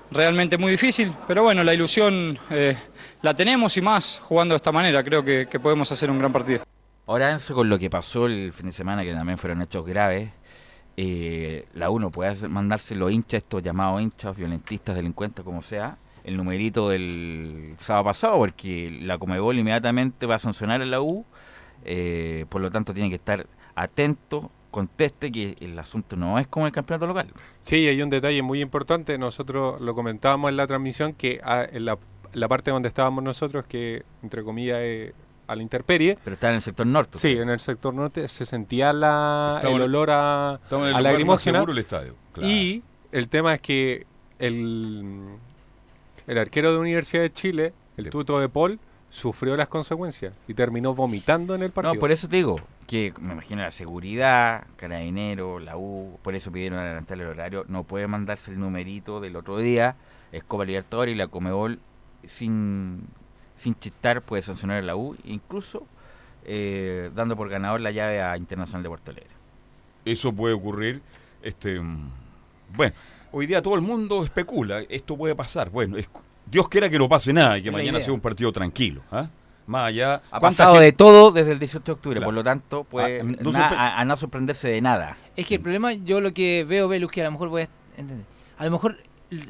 [0.10, 2.76] realmente muy difícil, pero bueno, la ilusión eh,
[3.22, 5.04] la tenemos y más jugando de esta manera.
[5.04, 6.64] Creo que podemos hacer un gran partido.
[7.08, 10.30] Ahora, Enzo, con lo que pasó el fin de semana, que también fueron hechos graves,
[10.98, 16.36] eh, la uno puede mandarse los hinchas, estos llamados hinchas, violentistas, delincuentes, como sea, el
[16.36, 21.26] numerito del sábado pasado, porque la Comebol inmediatamente va a sancionar a la U,
[21.86, 26.68] eh, por lo tanto tiene que estar atento, conteste que el asunto no es como
[26.68, 27.30] el campeonato local.
[27.62, 29.18] Sí, hay un detalle muy importante.
[29.18, 31.98] Nosotros lo comentábamos en la transmisión que ah, en la,
[32.50, 35.14] parte donde estábamos nosotros, que entre comillas es
[35.48, 36.18] a la intemperie.
[36.24, 37.18] Pero está en el sector norte.
[37.18, 40.96] Sí, en el sector norte se sentía la, Estaba el en- olor a, estaba en
[40.96, 42.50] el a seguro del estadio, claro.
[42.50, 44.06] Y el tema es que
[44.40, 45.26] el,
[46.28, 48.80] el arquero de Universidad de Chile, el tuto de Paul,
[49.10, 51.94] sufrió las consecuencias y terminó vomitando en el partido.
[51.94, 56.52] No, por eso te digo, que me imagino la seguridad, Carabinero, la U, por eso
[56.52, 59.96] pidieron adelantar el horario, no puede mandarse el numerito del otro día,
[60.32, 61.80] es Copa Libertadores y la Comebol
[62.26, 63.08] sin,
[63.58, 65.86] sin chistar puede sancionar a la U, incluso
[66.46, 69.30] eh, dando por ganador la llave a Internacional de Puerto Alegre.
[70.06, 71.02] Eso puede ocurrir.
[71.42, 71.82] Este,
[72.76, 72.94] bueno,
[73.32, 74.82] hoy día todo el mundo especula.
[74.90, 75.70] Esto puede pasar.
[75.70, 76.10] Bueno, es-
[76.46, 78.06] Dios quiera que no pase nada y que la mañana idea.
[78.06, 79.02] sea un partido tranquilo.
[79.12, 79.28] ¿ah?
[79.66, 80.16] Más allá.
[80.32, 82.28] Ha ¿cuánta pasado gente- de todo desde el 18 de octubre, Claro.
[82.28, 85.18] por lo tanto, pues no na- sorpre- a, a no sorprenderse de nada.
[85.36, 87.70] Es que el problema, yo lo que veo, Velus, que a lo mejor voy a
[87.98, 88.26] entender.
[88.58, 88.98] A lo mejor,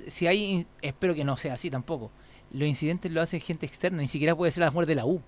[0.07, 2.09] si hay, espero que no sea así tampoco.
[2.51, 5.21] Los incidentes lo hace gente externa, ni siquiera puede ser la muerte de la U.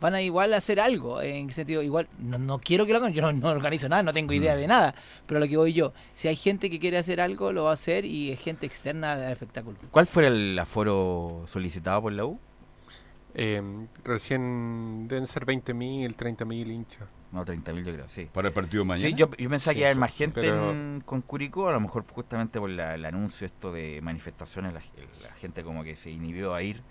[0.00, 2.98] Van a igual a hacer algo, en qué sentido, igual, no, no quiero que lo
[2.98, 4.96] hagan, yo no, no organizo nada, no tengo idea de nada,
[5.26, 7.74] pero lo que voy yo, si hay gente que quiere hacer algo, lo va a
[7.74, 9.78] hacer y es gente externa al espectáculo.
[9.92, 12.38] ¿Cuál fue el aforo solicitado por la U?
[13.34, 13.62] Eh,
[14.04, 17.08] recién deben ser 20.000, 30.000 hinchas.
[17.32, 18.28] No, 30.000 yo creo, sí.
[18.32, 19.08] Para el partido de mañana.
[19.08, 21.68] Sí, yo, yo pensaba Sí, que iba a haber más gente pero- en- con Curicó,
[21.68, 24.80] a lo mejor justamente por la- el anuncio esto de manifestaciones, la,
[25.22, 26.82] la gente como que se inhibió a ir.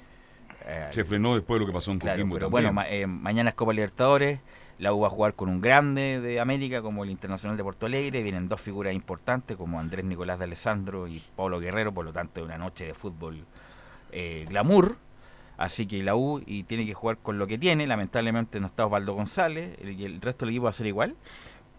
[0.66, 2.64] eh, Se frenó después de lo que pasó en Claro, Coquimbo pero también.
[2.66, 4.42] bueno, ma- eh, mañana es Copa Libertadores,
[4.78, 7.88] la U va a jugar con un grande de América como el Internacional de Porto
[7.88, 12.14] Alegre, vienen dos figuras importantes como Andrés Nicolás de Alessandro y Pablo Guerrero, por lo
[12.14, 13.44] tanto es una noche de fútbol
[14.12, 14.98] eh, glamour,
[15.64, 18.86] así que la U y tiene que jugar con lo que tiene, lamentablemente no está
[18.86, 21.16] Osvaldo González, el- y el resto del equipo va a ser igual.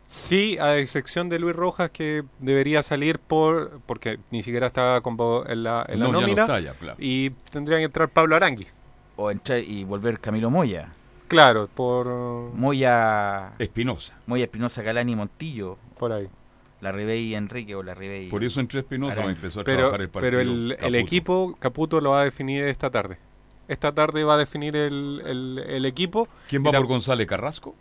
[0.08, 5.44] Sí, a excepción de Luis Rojas que debería salir por porque ni siquiera estaba convo-
[5.48, 6.96] en la, en la No, ya no nómina ya, claro.
[6.98, 8.66] y tendría que entrar Pablo Arangui.
[9.16, 10.88] O entrar y volver Camilo Moya.
[11.28, 12.06] Claro, por
[12.54, 14.14] Moya Espinosa.
[14.26, 16.28] Moya Espinosa Galani Montillo, por ahí.
[16.82, 18.28] la Ribey Enrique o la Ribey.
[18.28, 20.30] Por eso entre Espinosa empezó a Pero, trabajar el partido.
[20.30, 23.16] pero el, equipo Caputo lo va a definir esta tarde.
[23.72, 26.28] Esta tarde va a definir el, el- el equipo.
[26.48, 27.74] ¿Quién va la- por González Carrasco?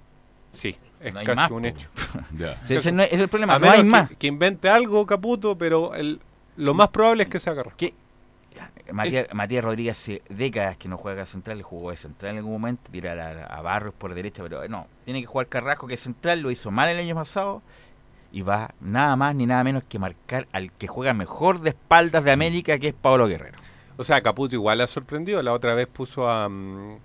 [0.52, 1.88] Sí, es no casi más, un hecho.
[2.70, 4.10] Ese no es, el problema, A no hay más.
[4.10, 6.20] Que, que invente algo Caputo, pero el,
[6.58, 7.72] lo más probable es que se agarre.
[7.78, 7.94] ¿Qué?
[8.92, 12.92] Matías, Matías Rodríguez hace décadas que no juega central, jugó de central en algún momento,
[12.92, 16.02] tirar a, a Barros por derecha, pero eh, no, tiene que jugar Carrasco que es
[16.02, 17.62] central, lo hizo mal el año pasado
[18.34, 22.26] y va nada más ni nada menos que marcar al que juega mejor de espaldas
[22.26, 23.58] de América, que es Pablo Guerrero.
[23.98, 25.42] O sea, Caputo igual ha sorprendido.
[25.42, 26.98] La otra vez puso a, mm,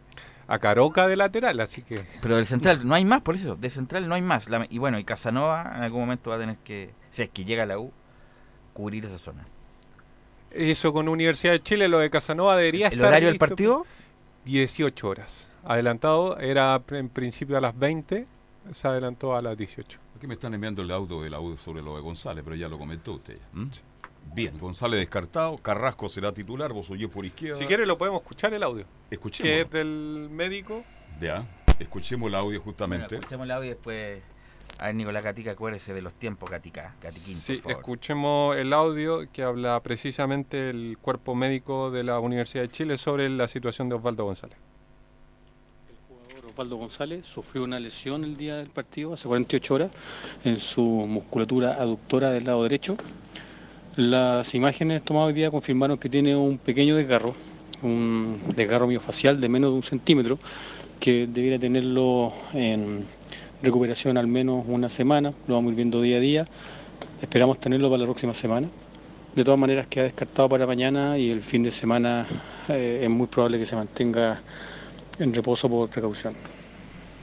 [0.49, 3.69] a Caroca de lateral, así que Pero del central no hay más, por eso, de
[3.71, 4.49] central no hay más.
[4.49, 7.45] La- y bueno, y Casanova en algún momento va a tener que, si es que
[7.45, 7.93] llega a la U,
[8.73, 9.47] cubrir esa zona.
[10.51, 13.85] eso con Universidad de Chile, lo de Casanova debería ¿El estar horario del partido?
[14.45, 15.51] 18 horas.
[15.65, 18.27] Adelantado, era en principio a las 20,
[18.73, 19.99] se adelantó a las 18.
[20.17, 22.79] Aquí me están enviando el audio del audio sobre lo de González, pero ya lo
[22.79, 23.37] comentó usted.
[23.55, 23.69] ¿m?
[24.37, 27.57] Bien, González descartado, Carrasco será titular, vos oyes por izquierda.
[27.59, 29.51] Si quiere lo podemos escuchar el audio, escuchemos.
[29.51, 30.85] que es del médico.
[31.19, 31.47] Ya,
[31.79, 33.15] escuchemos el audio Bueno, justamente.
[33.15, 34.23] escuchemos el audio y después,
[34.79, 37.79] a ver Nicolás Gatica, acuérdese de los tiempos, Gatica, Gatiquín, Sí, por favor.
[37.79, 43.31] escuchemos el audio que habla precisamente el cuerpo médico de la Universidad de Chile sobre
[43.31, 44.59] la situación de Osvaldo González.
[46.47, 49.91] Osvaldo González sufrió una lesión el día del partido, hace 48 horas,
[50.45, 52.97] en su musculatura aductora del lado derecho.
[53.97, 57.35] Las imágenes tomadas hoy día confirmaron que tiene un pequeño desgarro,
[57.83, 60.39] un desgarro miofacial de menos de un centímetro,
[61.01, 63.07] que debiera tenerlo en
[63.63, 66.47] recuperación al menos una semana, lo vamos a ir viendo día a día.
[67.23, 68.69] Esperamos tenerlo para la próxima semana.
[69.35, 72.27] De todas maneras queda descartado para mañana y el fin de semana
[72.69, 74.43] eh, es muy probable que se mantenga
[75.19, 76.35] en reposo por precaución.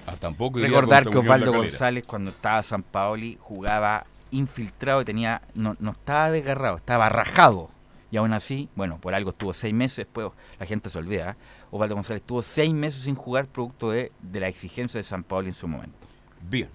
[0.08, 1.54] Ah, tampoco Recordar que Osvaldo.
[1.54, 7.10] González cuando estaba a San Paoli jugaba infiltrado y tenía no, no estaba desgarrado, estaba
[7.10, 7.70] rajado.
[8.12, 10.28] Y aún así, bueno, por algo estuvo seis meses, después
[10.60, 11.32] la gente se olvida.
[11.32, 11.36] ¿eh?
[11.72, 15.48] Osvaldo González estuvo seis meses sin jugar producto de, de la exigencia de San Paoli
[15.48, 16.08] en su momento.
[16.48, 16.70] Bien.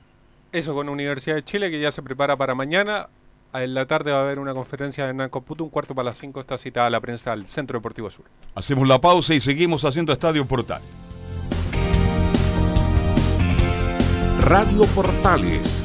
[0.50, 3.08] Eso con Universidad de Chile, que ya se prepara para mañana.
[3.52, 6.18] En la tarde va a haber una conferencia de Hernán Computo, un cuarto para las
[6.18, 8.24] 5 está citada la prensa al Centro Deportivo Sur.
[8.54, 10.82] Hacemos la pausa y seguimos haciendo Estadio Portal.
[14.40, 15.84] Radio Portales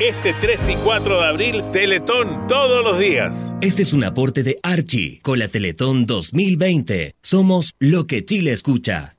[0.00, 3.52] Este 3 y 4 de abril, Teletón todos los días.
[3.60, 7.16] Este es un aporte de Archie con la Teletón 2020.
[7.20, 9.16] Somos lo que Chile escucha.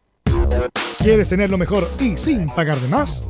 [1.03, 3.29] ¿Quieres tener lo mejor y sin pagar de más?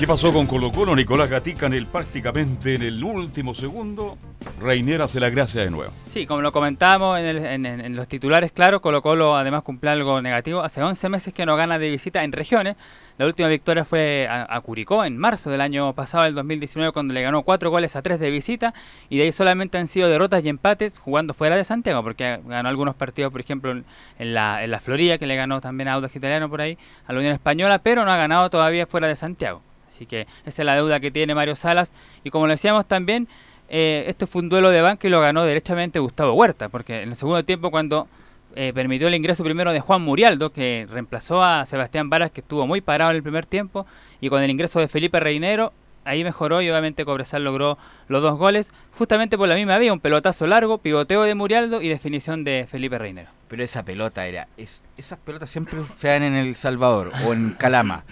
[0.00, 0.96] ¿Qué pasó con Colo Colo?
[0.96, 4.16] Nicolás Gatica en el prácticamente en el último segundo.
[4.58, 5.92] Reinera hace la gracia de nuevo.
[6.08, 10.62] Sí, como lo comentábamos en, los titulares, claro, Colo Colo además cumple algo negativo.
[10.62, 12.76] Hace 11 meses que no gana de visita en regiones.
[13.18, 17.20] La última victoria fue a, Curicó en marzo del año pasado, el 2019, cuando le
[17.20, 18.72] ganó 4 goles a 3 de visita.
[19.10, 22.70] Y de ahí solamente han sido derrotas y empates jugando fuera de Santiago, porque ganó
[22.70, 23.84] algunos partidos, por ejemplo, en,
[24.32, 27.34] la, en Florida, que le ganó también a Audax Italiano por ahí, a la Unión
[27.34, 29.60] Española, pero no ha ganado todavía fuera de Santiago.
[29.90, 31.92] Así que esa es la deuda que tiene Mario Salas.
[32.24, 33.28] Y como lo decíamos también,
[33.68, 37.10] eh, este fue un duelo de banca y lo ganó derechamente Gustavo Huerta, porque en
[37.10, 38.06] el segundo tiempo cuando
[38.54, 42.66] eh, permitió el ingreso primero de Juan Murialdo, que reemplazó a Sebastián Varas, que estuvo
[42.66, 43.86] muy parado en el primer tiempo,
[44.20, 45.72] y con el ingreso de Felipe Reinero,
[46.04, 50.00] ahí mejoró y obviamente Cobresal logró los dos goles, justamente por la misma vía, un
[50.00, 53.30] pelotazo largo, pivoteo de Murialdo y definición de Felipe Reinero.
[53.48, 54.48] Pero esa pelota era.
[54.56, 58.04] Es, esas pelotas siempre se dan en El Salvador o en Calama.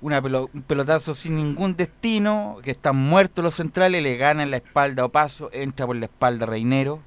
[0.00, 4.50] Una pelo- un pelotazo sin ningún destino, que están muertos los centrales, le gana en
[4.52, 7.00] la espalda o paso, entra por la espalda Reinero,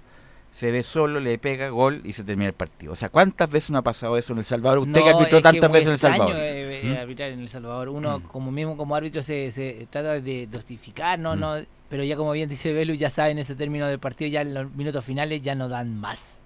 [0.52, 2.92] se ve solo, le pega gol y se termina el partido.
[2.92, 4.80] O sea, ¿cuántas veces no ha pasado eso en El Salvador?
[4.80, 6.36] Usted que No, arbitró que tantas muy veces en El Salvador.
[6.36, 7.00] eh, eh, ¿Mm?
[7.02, 7.88] arbitrar en El Salvador.
[7.88, 8.24] Uno, Mm.
[8.24, 11.38] como mismo como árbitro, se, se trata de justificar, ¿no?
[11.38, 11.40] Mm.
[11.40, 11.56] no
[11.88, 14.70] Pero ya como bien dice Belu, ya saben ese término del partido, ya en los
[14.76, 16.41] minutos finales ya no dan más.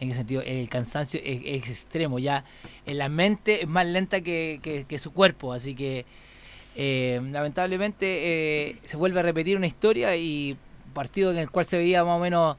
[0.00, 2.18] En ese sentido, el cansancio es, extremo.
[2.18, 2.44] Ya
[2.86, 5.52] en la mente es más lenta que, que- su cuerpo.
[5.52, 6.06] Así que,
[6.76, 10.56] eh, lamentablemente, eh, se vuelve a repetir una historia y
[10.94, 12.56] partido en el cual se veía más o menos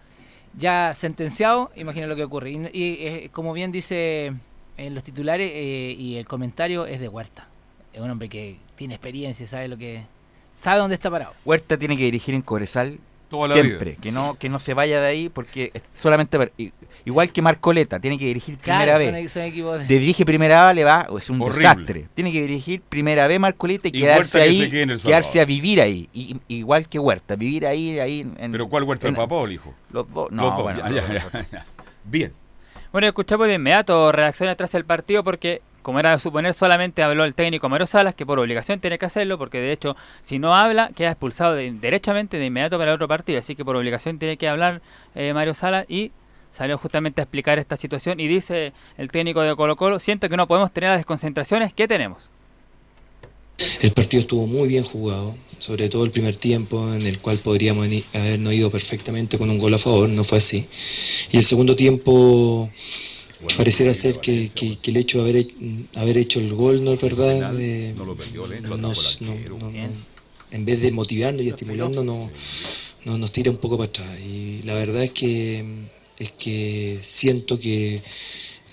[0.58, 2.52] ya sentenciado, imagina lo que ocurre.
[2.52, 4.34] Y, eh, como bien dice
[4.78, 7.48] en los titulares eh, y el comentario es de Huerta.
[7.94, 10.04] Es un hombre que tiene experiencia, sabe lo que
[10.54, 11.34] sabe dónde está parado.
[11.46, 13.00] Huerta tiene que dirigir en Cobresal
[13.30, 14.02] Toda la siempre, vida.
[14.02, 16.52] que no que no se vaya de ahí porque es solamente
[17.06, 19.32] igual que Marcoleta, tiene que dirigir primera vez.
[19.32, 21.62] son, son Te dirige primera A, le va, es un Horrible.
[21.62, 22.08] desastre.
[22.16, 25.80] Tiene que dirigir primera B Marcoleta y, Y quedarse que ahí, quede quedarse a vivir
[25.80, 28.22] ahí, y- igual que Huerta, vivir ahí, ahí.
[28.38, 29.76] En, ¿Pero cuál Huerta, el papá o el hijo?
[29.92, 31.66] Los dos, no, Los dos, bueno, ya, ya, ya.
[32.06, 32.34] Bien.
[32.92, 37.24] Bueno, escuchamos de inmediato reacciones tras el partido porque, como era de suponer, solamente habló
[37.26, 40.56] el técnico Mario Salas, que por obligación tiene que hacerlo, porque de hecho, si no
[40.56, 44.38] habla, queda expulsado de- derechamente de inmediato para otro partido, así que por obligación tiene
[44.38, 44.84] que hablar
[45.16, 46.12] eh, Mario Salas y
[46.52, 50.38] salió justamente a explicar esta situación y dice el técnico de Colo Colo, siento que
[50.38, 52.30] no podemos tener las desconcentraciones que tenemos.
[53.82, 57.88] El partido estuvo muy bien jugado, sobre todo el primer tiempo, en el cual podríamos
[58.14, 60.68] habernos ido perfectamente con un gol a favor, no fue así.
[61.32, 62.70] Y el segundo tiempo
[63.58, 65.48] pareciera ser que, que- que el hecho de haber,
[65.96, 67.54] haber hecho el gol, ¿no es verdad?
[67.54, 67.94] De-
[68.78, 69.72] nos- no- no- no-
[70.52, 72.30] en vez de motivarnos y estimularnos, no,
[73.06, 74.20] no- nos tira un poco para atrás.
[74.26, 75.64] Y la verdad es que,
[76.18, 78.02] es que siento que,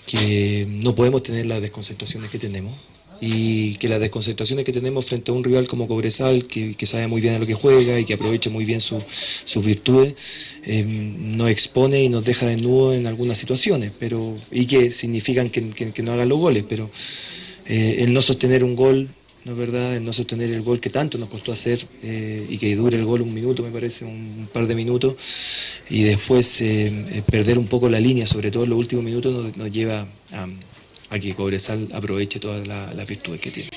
[0.05, 2.73] que no podemos tener las desconcentraciones que tenemos
[3.19, 7.07] y que las desconcentraciones que tenemos frente a un rival como Cobresal, que, que sabe
[7.07, 9.01] muy bien a lo que juega y que aprovecha muy bien su-
[9.45, 10.15] sus virtudes,
[10.65, 15.69] eh, nos expone y nos deja desnudos en algunas situaciones, pero y que significan que,
[15.69, 16.89] que- que no hagan los goles, pero
[17.65, 19.07] eh, el no sostener un gol,
[19.45, 19.95] ¿no es verdad?
[19.95, 23.05] El no sostener el gol que tanto nos costó hacer eh, y que dure el
[23.05, 25.15] gol un minuto, me parece, un, un par de minutos,
[25.89, 29.33] y después eh, eh, perder un poco la línea, sobre todo en los últimos minutos,
[29.33, 30.47] nos, nos lleva a,
[31.11, 33.69] a que Cobresal aproveche todas la- las virtudes que tiene.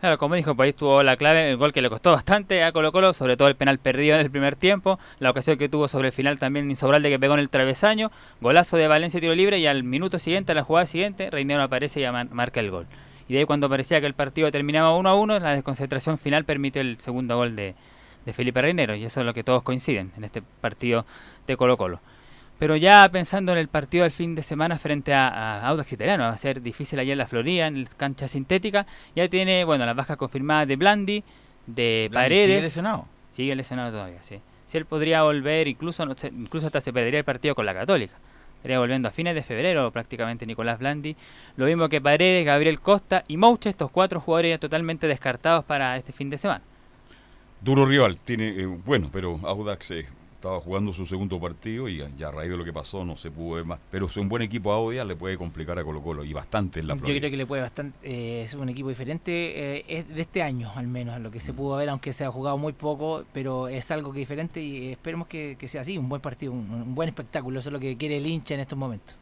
[0.00, 2.72] Claro, como dijo, por ahí tuvo la clave, el gol que le costó bastante a
[2.72, 5.86] Colo Colo, sobre todo el penal perdido en el primer tiempo, la ocasión que tuvo
[5.86, 9.60] sobre el final también Insobralde que pegó en el travesaño, golazo de Valencia tiro libre
[9.60, 12.86] y al minuto siguiente, a la jugada siguiente, Reinero aparece y marca el gol.
[13.28, 16.44] Y de ahí cuando parecía que el partido terminaba 1 a 1, la desconcentración final
[16.44, 17.76] permite el segundo gol de,
[18.26, 21.06] de Felipe Reinero y eso es lo que todos coinciden en este partido
[21.46, 22.00] de Colo Colo.
[22.62, 26.22] Pero ya pensando en el partido del fin de semana frente a, a Audax Italiano,
[26.22, 28.86] va a ser difícil allá en la Florida, en la cancha sintética.
[29.16, 31.24] Ya tiene, bueno, las bajas confirmadas de Blandi,
[31.66, 32.46] de Blandi Paredes.
[32.46, 33.06] sigue lesionado.
[33.28, 34.38] Sigue lesionado todavía, sí.
[34.64, 37.74] Si él podría volver, incluso, no sé, incluso hasta se perdería el partido con la
[37.74, 38.14] Católica.
[38.58, 41.16] Estaría volviendo a fines de febrero prácticamente Nicolás Blandi.
[41.56, 45.96] Lo mismo que Paredes, Gabriel Costa y Mouche, estos cuatro jugadores ya totalmente descartados para
[45.96, 46.62] este fin de semana.
[47.60, 50.06] Duro rival, tiene eh, bueno, pero Audax eh,
[50.42, 53.30] estaba jugando su segundo partido y ya a raíz de lo que pasó no se
[53.30, 53.78] pudo ver más.
[53.92, 56.88] Pero es un buen equipo Audia, le puede complicar a Colo Colo y bastante en
[56.88, 57.20] la Yo Florida.
[57.20, 57.96] creo que le puede bastante.
[58.02, 59.30] eh, es un equipo diferente.
[59.78, 62.30] eh, es de este año, al menos, lo que se pudo ver, aunque se ha
[62.32, 65.96] jugado muy poco, pero es algo que diferente y esperemos que, que sea así.
[65.96, 67.60] Un buen partido, un, un buen espectáculo.
[67.60, 69.14] Eso es lo que quiere el hincha en estos momentos.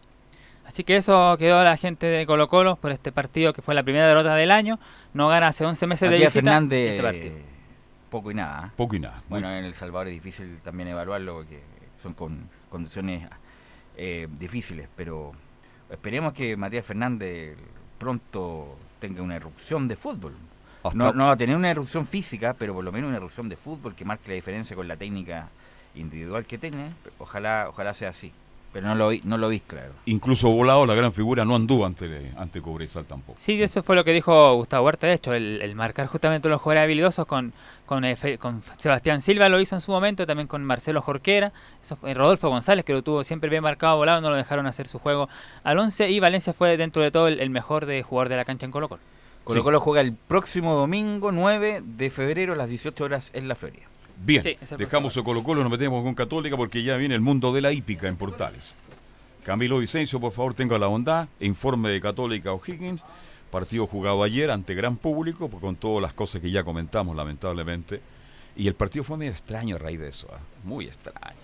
[0.65, 3.75] Así que eso quedó a la gente de Colo Colo por este partido que fue
[3.75, 4.79] la primera derrota del año.
[5.13, 7.35] No gana hace 11 meses de Matías visita Fernández, este partido.
[8.11, 8.73] Poco y nada.
[8.77, 9.23] Poco y nada.
[9.29, 11.63] Bueno, en El Salvador es difícil también evaluarlo porque
[11.99, 13.29] son con condiciones
[13.97, 15.33] eh, difíciles, pero
[15.89, 17.57] esperemos que Matías Fernández
[17.99, 20.35] pronto tenga una erupción de fútbol.
[20.95, 23.57] No, no va a tener una erupción física, pero por lo menos una erupción de
[23.57, 25.51] fútbol que marque la diferencia con la técnica
[25.95, 26.95] individual que tiene.
[27.19, 28.33] Ojalá, ojalá sea así.
[28.73, 29.93] Pero no lo vi, no lo vi claro.
[30.07, 33.37] Incluso Volado, la gran figura, no anduvo ante, ante Cobresal tampoco.
[33.41, 36.61] Sí, eso fue lo que dijo Gustavo Huerta, de hecho, el, el marcar justamente los
[36.61, 37.53] jugadores habilidosos con,
[37.87, 41.53] con, eh, con Sebastián Silva lo hizo en su momento, también con Marcelo Jorquera,
[41.83, 44.87] eso fue Rodolfo González, que lo tuvo siempre bien marcado volado, no lo dejaron hacer
[44.87, 45.29] su juego
[45.65, 48.45] al 11 y Valencia fue dentro de todo el, el mejor de jugador de la
[48.45, 49.03] cancha en Colo Colo.
[49.43, 53.57] Colo Colo juega el próximo domingo 9 de febrero a las 18 horas en la
[53.57, 53.87] Florida.
[54.23, 57.53] Bien, Sí, dejamos a Colo Colo, nos metemos con Católica porque ya viene el mundo
[57.53, 58.75] de la hípica en Portales.
[59.45, 63.03] Camilo Vicencio, por favor, tenga la bondad, informe de Católica O'Higgins,
[63.51, 68.03] partido jugado ayer ante gran público, pues, con todas las cosas que ya comentamos, lamentablemente.
[68.57, 70.39] Y el partido fue medio extraño a raíz de eso, ¿ah?
[70.65, 71.39] muy extraño.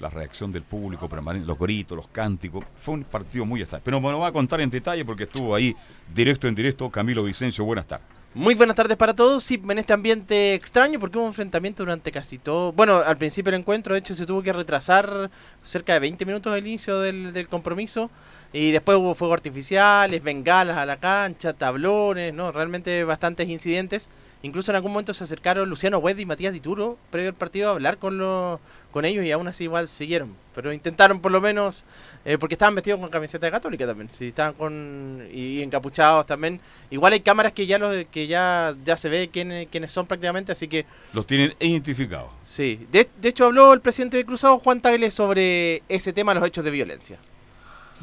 [0.00, 3.82] La reacción del público permanente, los gritos, los cánticos, fue un partido muy extraño.
[3.84, 5.74] Pero me lo va a contar en detalle porque estuvo ahí
[6.12, 8.15] directo en directo Camilo Vicencio, buenas tardes.
[8.36, 9.42] Muy buenas tardes para todos.
[9.44, 12.70] Sí, en este ambiente extraño, porque hubo enfrentamiento durante casi todo.
[12.70, 15.30] Bueno, al principio del encuentro, de hecho, se tuvo que retrasar
[15.64, 18.10] cerca de 20 minutos al inicio del, del compromiso.
[18.52, 22.52] Y después hubo fuegos artificiales, bengalas a la cancha, tablones, ¿no?
[22.52, 24.10] Realmente bastantes incidentes.
[24.42, 27.72] Incluso en algún momento se acercaron Luciano Wed y Matías Dituro, previo al partido, a
[27.72, 28.60] hablar con, los
[28.92, 30.34] con ellos y aún así igual siguieron.
[30.54, 31.84] Pero intentaron por lo menos,
[32.24, 36.26] eh, porque estaban vestidos con camiseta de católica también, sí, estaban con y, y encapuchados
[36.26, 36.60] también.
[36.90, 40.52] Igual hay cámaras que ya los, que ya, ya se ve quiénes, quiénes son prácticamente,
[40.52, 42.30] así que Los tienen identificados.
[42.42, 42.86] sí.
[42.92, 46.64] De, de hecho habló el presidente de Cruzado, Juan Tagle, sobre ese tema, los hechos
[46.64, 47.18] de violencia.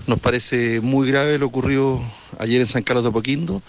[0.07, 2.01] Nos parece muy grave lo ocurrido
[2.37, 3.61] ayer en San Carlos de Apoquindo.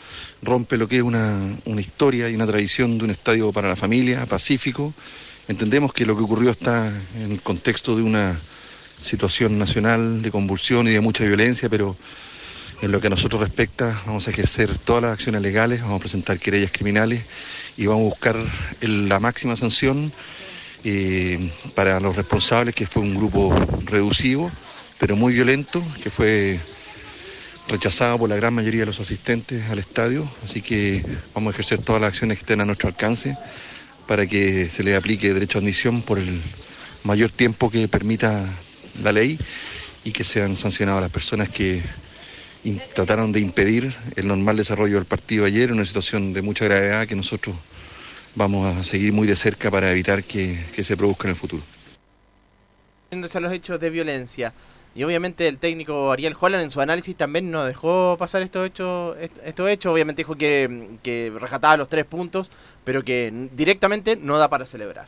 [0.42, 3.76] Rompe lo que es una, una historia y una tradición de un estadio para la
[3.76, 4.92] familia, pacífico.
[5.46, 8.40] Entendemos que lo que ocurrió está en el contexto de una
[9.00, 11.96] situación nacional de convulsión y de mucha violencia, pero
[12.80, 16.00] en lo que a nosotros respecta vamos a ejercer todas las acciones legales, vamos a
[16.00, 17.22] presentar querellas criminales
[17.76, 18.36] y vamos a buscar
[18.80, 20.12] la máxima sanción
[20.84, 23.54] eh, para los responsables, que fue un grupo
[23.84, 24.50] reducido,
[25.04, 26.58] pero muy violento, que fue
[27.68, 31.80] rechazado por la gran mayoría de los asistentes al estadio, así que vamos a ejercer
[31.80, 33.36] todas las acciones que estén a nuestro alcance
[34.06, 36.40] para que se le aplique derecho a admisión por el
[37.02, 38.46] mayor tiempo que permita
[39.02, 39.38] la ley
[40.04, 41.82] y que sean sancionadas las personas que
[42.94, 47.06] trataron de impedir el normal desarrollo del partido ayer en una situación de mucha gravedad
[47.06, 47.54] que nosotros
[48.34, 51.62] vamos a seguir muy de cerca para evitar que, se produzca en el futuro.
[53.12, 54.54] A los hechos de violencia.
[54.96, 59.16] Y obviamente el técnico Ariel Holland en su análisis también no dejó pasar estos hechos,
[59.20, 59.92] est- estos hechos.
[59.92, 62.50] Obviamente dijo que, que rescataba los tres puntos,
[62.84, 65.06] pero que directamente no da para celebrar.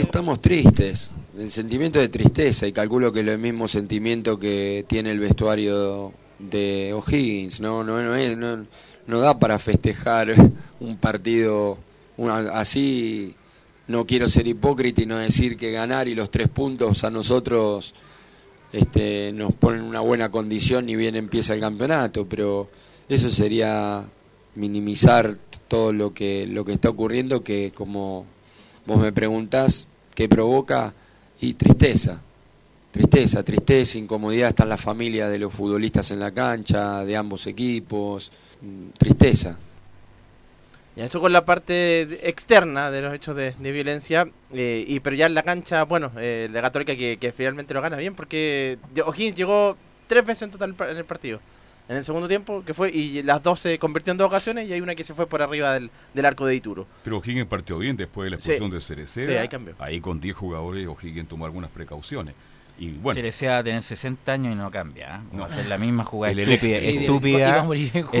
[0.00, 5.10] Estamos tristes, el sentimiento de tristeza y calculo que es el mismo sentimiento que tiene
[5.10, 8.66] el vestuario de O'Higgins, no, no, no, no,
[9.06, 10.34] no da para festejar
[10.80, 11.76] un partido
[12.52, 13.35] así.
[13.88, 17.94] No quiero ser hipócrita y no decir que ganar y los tres puntos a nosotros
[18.72, 22.68] este, nos ponen en una buena condición ni bien empieza el campeonato, pero
[23.08, 24.04] eso sería
[24.56, 25.36] minimizar
[25.68, 28.24] todo lo que lo que está ocurriendo que como
[28.86, 30.92] vos me preguntás qué provoca
[31.40, 32.20] y tristeza.
[32.90, 38.32] Tristeza tristeza incomodidad están las familias de los futbolistas en la cancha de ambos equipos
[38.62, 39.56] mm, tristeza
[40.96, 44.26] Ya, eso con la parte externa de los hechos de, de violencia.
[44.52, 47.82] eh, y Pero ya en la cancha, bueno, eh, la Católica que, que finalmente lo
[47.82, 49.76] gana bien porque O'Higgins llegó
[50.06, 51.38] tres veces en total en el partido.
[51.88, 54.72] En el segundo tiempo, que fue, y las dos se convirtió en dos ocasiones y
[54.72, 56.84] hay una que se fue por arriba del, del arco de Ituro.
[57.04, 58.52] Pero O'Higgins partió bien después de la Sí.
[58.52, 59.26] expulsión de Cereceda.
[59.26, 59.74] Sí, ahí cambió.
[59.78, 62.34] Ahí con 10 jugadores O'Higgins tomó algunas precauciones.
[62.78, 65.16] Y bueno, Se le sea tener 60 años y no cambia.
[65.16, 65.28] ¿eh?
[65.32, 65.40] No.
[65.40, 67.66] Va a hacer la misma jugada El estúpida, estúpida,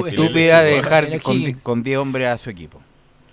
[0.08, 2.80] estúpida de dejar con, con 10 hombres a su equipo.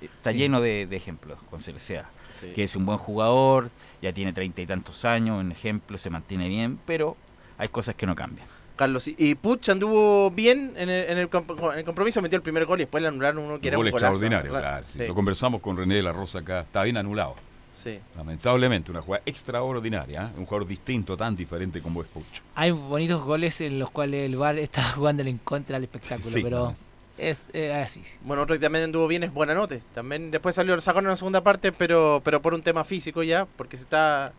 [0.01, 0.37] Está Sí.
[0.39, 2.09] lleno de, de ejemplos con Cereceda.
[2.29, 2.47] Sí.
[2.53, 3.69] Que es un buen jugador,
[4.01, 7.15] ya tiene treinta y tantos años, un ejemplo, se mantiene bien, pero
[7.57, 8.47] hay cosas que no cambian.
[8.75, 12.41] Carlos, y- y Puch anduvo bien en el, en el en el compromiso, metió el
[12.41, 14.13] primer gol y después le anularon uno que era gol un golazo.
[14.13, 14.83] extraordinario, Claro, claro.
[14.83, 14.97] sí.
[14.99, 15.07] sí.
[15.07, 16.61] Lo conversamos con René de la Rosa acá.
[16.61, 17.35] Está bien anulado.
[17.73, 17.99] Sí.
[18.15, 20.23] Lamentablemente, una jugada extraordinaria.
[20.33, 20.39] ¿eh?
[20.39, 22.43] Un jugador distinto, tan diferente como es Pucho.
[22.55, 26.41] Hay bonitos goles en los cuales el VAR está jugándole en contra al espectáculo, Sí,
[26.43, 26.75] pero no.
[27.17, 28.01] es eh, así.
[28.21, 29.81] Bueno, otro que también anduvo bien es Buenanote.
[29.93, 33.23] También después salió el sacón en la segunda parte, pero pero por un tema físico
[33.23, 34.33] ya, porque se está...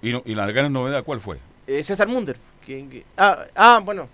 [0.00, 1.38] Y, no- y la gran novedad, ¿cuál fue?
[1.66, 2.36] eh, César Munder.
[2.66, 4.08] que- que- ah, ah, bueno,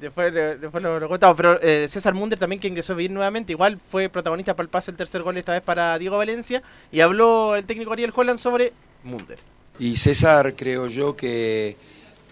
[0.00, 4.54] después, lo, contamos, pero eh, César Munder también que ingresó bien nuevamente, igual fue protagonista
[4.54, 6.62] para el pase el tercer gol esta vez para Diego Valencia,
[6.92, 9.38] y habló el técnico Ariel Holland sobre Munder.
[9.78, 11.76] Y César creo yo que,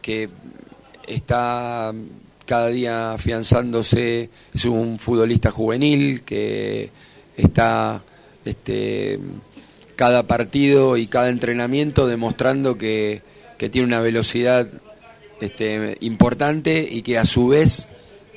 [0.01, 0.29] que
[1.07, 1.93] está
[2.47, 6.91] cada día afianzándose, es un futbolista juvenil que
[7.37, 8.03] está
[8.45, 9.19] este,
[9.97, 13.23] cada partido y cada entrenamiento demostrando que,
[13.59, 14.69] que tiene una velocidad
[15.43, 17.89] este, importante y que a su vez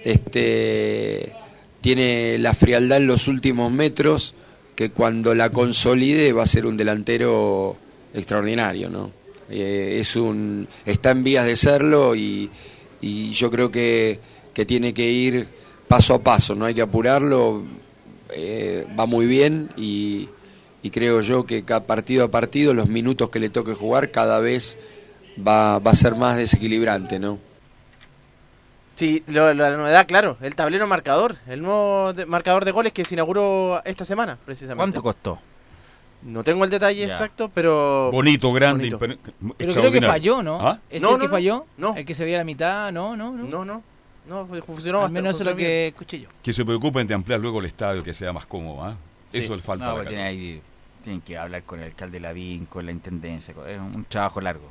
[0.04, 1.34] este,
[1.82, 4.34] tiene la frialdad en los últimos metros
[4.76, 7.78] que cuando la consolide va a ser un delantero
[8.14, 9.12] extraordinario, ¿no?
[9.50, 12.50] Eh, es un está en vías de serlo y,
[13.02, 14.20] yo creo que,
[14.52, 15.46] que tiene que ir
[15.88, 17.62] paso a paso, no hay que apurarlo,
[18.34, 20.28] eh, va muy bien y,
[20.82, 24.40] y creo yo que cada partido a partido, los minutos que le toque jugar, cada
[24.40, 24.80] vez
[25.38, 27.40] va, va a ser más desequilibrante, ¿no?
[28.92, 32.94] Sí, lo- lo- la novedad, claro, el tablero marcador, el nuevo de- marcador de goles
[32.94, 34.78] que se inauguró esta semana, precisamente.
[34.80, 35.40] ¿Cuánto costó?
[36.24, 37.06] No tengo el detalle Ya.
[37.06, 38.10] exacto, pero...
[38.12, 39.18] Bonito, grande, bonito.
[39.58, 40.66] Pero creo que falló, ¿no?
[40.66, 40.80] ¿Ah?
[40.90, 41.66] ¿Es No, el no, que no, falló?
[41.78, 41.96] no.
[41.96, 43.44] El que se veía a la mitad, no, no, no.
[43.44, 43.84] No, no,
[44.28, 45.22] no, fu- funcionó Al bastante.
[45.22, 45.88] menos eso es lo que bien.
[45.90, 46.30] escuché yo.
[46.42, 48.82] Que se preocupen de ampliar luego el estadio, que sea más cómodo.
[48.86, 48.96] ¿ah?
[49.28, 49.40] Sí.
[49.40, 49.86] Eso es falta.
[49.86, 50.62] No, de pues la tiene ahí-
[51.04, 54.70] tienen que hablar con el alcalde Lavín, con la intendencia, es un trabajo largo.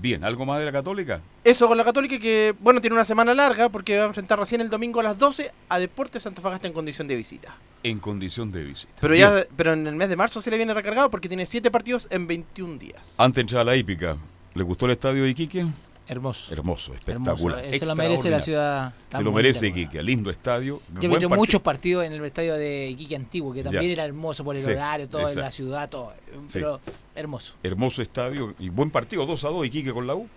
[0.00, 1.20] Bien, ¿algo más de la Católica?
[1.44, 4.60] Eso con la Católica que, bueno, tiene una semana larga porque va a enfrentar recién
[4.60, 7.54] el domingo a las 12 a Deportes Antofagasta en condición de visita.
[7.82, 8.92] En condición de visita.
[9.00, 9.28] Pero Bien.
[9.28, 12.08] ya pero en el mes de marzo se le viene recargado porque tiene 7 partidos
[12.10, 13.14] en 21 días.
[13.18, 14.16] Antes de entrar a la hípica,
[14.54, 15.66] ¿le gustó el estadio de Iquique?
[16.08, 16.52] Hermoso.
[16.52, 17.64] Hermoso, espectacular.
[17.64, 18.92] Eso lo merece la ciudad.
[19.10, 19.68] Se lo merece.
[19.68, 20.82] Iquique, lindo estadio.
[21.00, 23.92] Yo he muchos partidos en el estadio de Iquique Antiguo, que también Ya.
[23.92, 26.12] era hermoso por el Sí, horario, todo en la ciudad, todo.
[26.46, 26.54] Sí.
[26.54, 26.80] Pero
[27.14, 27.54] hermoso.
[27.62, 30.28] Hermoso estadio y buen partido, 2 a 2 Iquique con la U.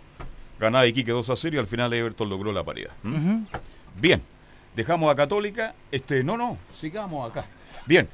[0.59, 2.91] Ganaba Iquique 2 a 0 y al final Everton logró la paridad.
[3.03, 3.43] ¿Mm?
[3.99, 4.21] Bien,
[4.75, 5.73] dejamos a Católica.
[5.91, 7.45] Este, no, no, sigamos acá.
[7.85, 8.07] Bien,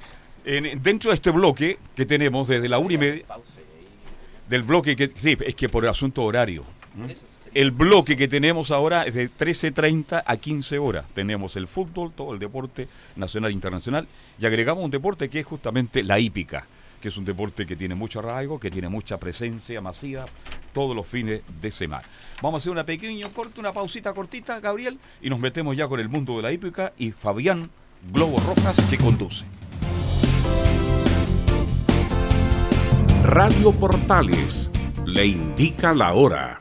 [0.45, 3.25] en- dentro de este bloque que tenemos desde la una y media,
[4.49, 6.63] del bloque que, sí, es que por asunto horario.
[6.97, 7.15] ¿m?
[7.53, 11.05] El bloque que tenemos ahora es de 13.30 a 15 horas.
[11.13, 12.87] Tenemos el fútbol, todo el deporte
[13.17, 14.07] nacional e internacional,
[14.39, 16.65] y agregamos un deporte que es justamente la hípica,
[17.01, 20.25] que es un deporte que tiene mucho arraigo, que tiene mucha presencia masiva
[20.73, 22.03] todos los fines de semana.
[22.41, 25.99] Vamos a hacer una pequeña corte, una pausita cortita, Gabriel, y nos metemos ya con
[25.99, 27.69] el mundo de la hípica y Fabián
[28.13, 29.43] Globo Rojas que conduce.
[33.25, 34.71] Radio Portales
[35.05, 36.61] le indica la hora.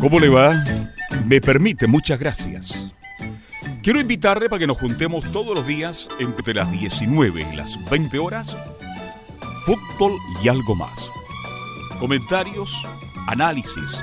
[0.00, 0.64] ¿Cómo le va?
[1.26, 2.94] Me permite, muchas gracias.
[3.82, 8.18] Quiero invitarle para que nos juntemos todos los días entre las 19 y las 20
[8.18, 8.56] horas,
[9.66, 11.10] fútbol y algo más.
[11.98, 12.86] Comentarios,
[13.26, 14.02] análisis,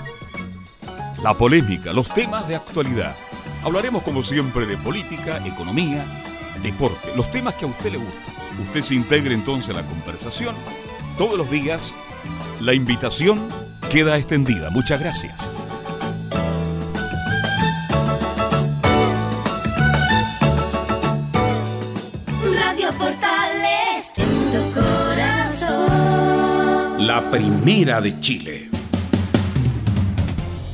[1.24, 3.16] la polémica, los temas de actualidad.
[3.64, 6.06] Hablaremos como siempre de política, economía,
[6.62, 8.36] deporte, los temas que a usted le gustan.
[8.68, 10.56] Usted se integre entonces a la conversación.
[11.18, 11.96] Todos los días
[12.62, 13.48] la invitación
[13.90, 14.70] queda extendida.
[14.70, 15.57] Muchas gracias.
[27.32, 28.70] Primera de Chile.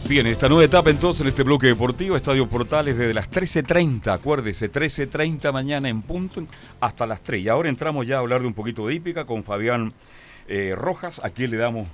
[0.08, 4.72] Bien, esta nueva etapa entonces en este bloque deportivo, Estadio Portales desde las 13.30, acuérdese,
[4.72, 6.46] 13.30 mañana en punto
[6.80, 7.42] hasta las 3.
[7.42, 9.94] Y ahora entramos ya a hablar de un poquito de hípica con Fabián
[10.48, 11.88] eh, Rojas, a quien le damos,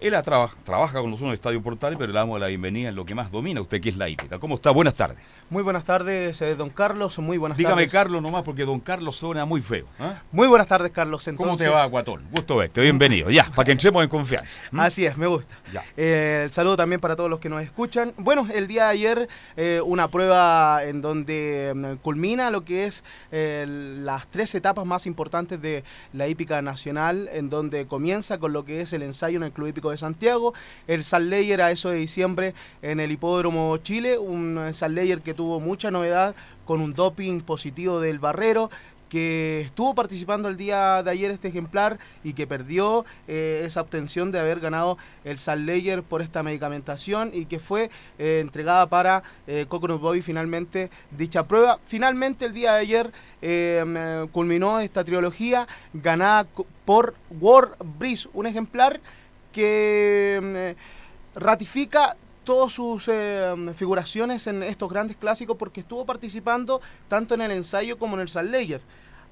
[0.00, 3.04] él traba- trabaja con nosotros en Estadio Portales, pero le damos la bienvenida en lo
[3.04, 4.38] que más domina usted, que es la hípica.
[4.38, 4.70] ¿Cómo está?
[4.70, 5.18] Buenas tardes.
[5.50, 7.18] Muy buenas tardes, eh, don Carlos.
[7.18, 7.92] Muy buenas Dígame tardes.
[7.92, 9.86] Carlos nomás, porque don Carlos suena muy feo.
[9.98, 10.22] ¿ah?
[10.32, 11.28] Muy buenas tardes, Carlos.
[11.36, 12.22] ¿Cómo te va, Guatón?
[12.30, 13.30] Gusto verte, bienvenido.
[13.30, 14.60] Ya, para que entremos en confianza.
[14.78, 15.54] Así es, me gusta.
[15.72, 15.84] Ya.
[15.96, 18.12] Eh, el saludo también para todos los que nos escuchan.
[18.16, 23.04] Bueno, el día de ayer eh, una prueba en donde mm, culmina lo que es
[23.30, 28.80] las tres etapas más importantes de la hípica nacional, en donde comienza con lo que
[28.80, 30.54] es el ensayo en el Club Hípico de Santiago,
[30.86, 35.34] el Salt Layer a eso de diciembre en el Hipódromo Chile, un Salt Layer que
[35.34, 36.34] tuvo mucha novedad
[36.64, 38.70] con un doping positivo del Barrero
[39.10, 44.32] que estuvo participando el día de ayer este ejemplar y que perdió eh, esa obtención
[44.32, 49.22] de haber ganado el Salt Layer por esta medicamentación y que fue eh, entregada para
[49.46, 51.80] eh, Coconut Bobby finalmente dicha prueba.
[51.84, 53.12] Finalmente el día de ayer
[53.42, 56.46] eh, mm, culminó esta trilogía ganada
[56.84, 59.00] por War Breeze, un ejemplar
[59.52, 67.34] que mm, ratifica todas sus eh, figuraciones en estos grandes clásicos porque estuvo participando tanto
[67.34, 68.80] en el ensayo como en el Salt Layer.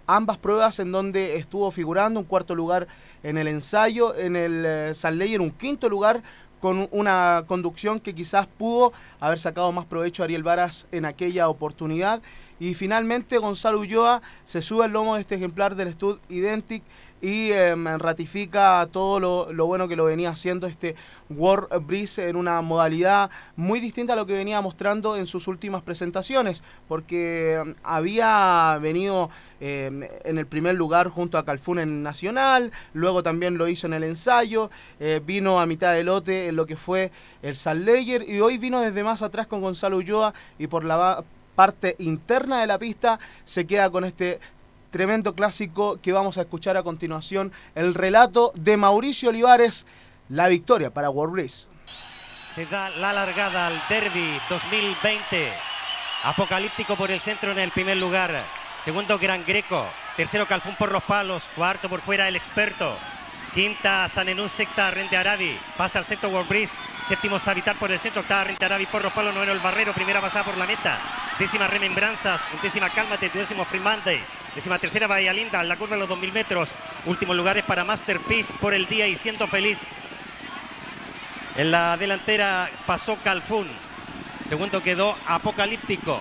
[0.07, 2.89] Ambas pruebas en donde estuvo figurando un cuarto lugar
[3.23, 6.23] en el ensayo, en el eh, Salt Layer un quinto lugar
[6.61, 11.49] con una conducción que quizás pudo haber sacado más provecho a Ariel Varas en aquella
[11.49, 12.21] oportunidad.
[12.61, 16.83] Y finalmente Gonzalo Ulloa se sube al lomo de este ejemplar del Stud Identic
[17.21, 20.95] y eh, ratifica todo lo, lo bueno que lo venía haciendo este
[21.29, 25.83] War Breeze en una modalidad muy distinta a lo que venía mostrando en sus últimas
[25.83, 29.31] presentaciones, porque eh, había venido
[29.61, 33.95] eh, en el primer lugar junto a Calfún en Nacional, luego también lo hizo en
[33.95, 37.11] el ensayo, eh, vino a mitad de lote en lo que fue
[37.43, 41.25] el Salt Layer y hoy vino desde más atrás con Gonzalo Ulloa y por la
[41.59, 44.39] parte interna de la pista se queda con este
[44.93, 49.85] tremendo clásico que vamos a escuchar a continuación, el relato de Mauricio Olivares,
[50.29, 51.69] la victoria para World Breeze.
[51.85, 55.49] Se da la largada al Derby 2020.
[56.23, 58.31] Apocalíptico por el centro en el primer lugar.
[58.85, 59.85] Segundo Gran Greco.
[60.17, 61.51] Tercero Calfún por los palos.
[61.57, 62.97] Cuarto por fuera el experto.
[63.59, 65.59] Quinta Sanenú, sexta Rente Arabi.
[65.77, 66.79] Pasa al sexto World Breeze.
[67.09, 68.21] Séptimo Savitar por el centro.
[68.21, 69.35] Octava Rente Arabi por los palos.
[69.35, 69.93] Noveno el Barrero.
[69.93, 70.97] Primera pasada por la meta.
[71.41, 72.41] Décima Remembranzas.
[72.55, 73.31] Undécima Cálmate.
[73.31, 73.81] Duodécimo Free.
[74.55, 75.61] Décima tercera Bahía Linda.
[75.65, 76.69] La curva de los 2000 metros.
[77.05, 79.79] Últimos lugares para Masterpiece por el día y siendo feliz.
[81.57, 83.67] En la delantera pasó Calfún.
[84.49, 86.21] Segundo quedó Apocalíptico.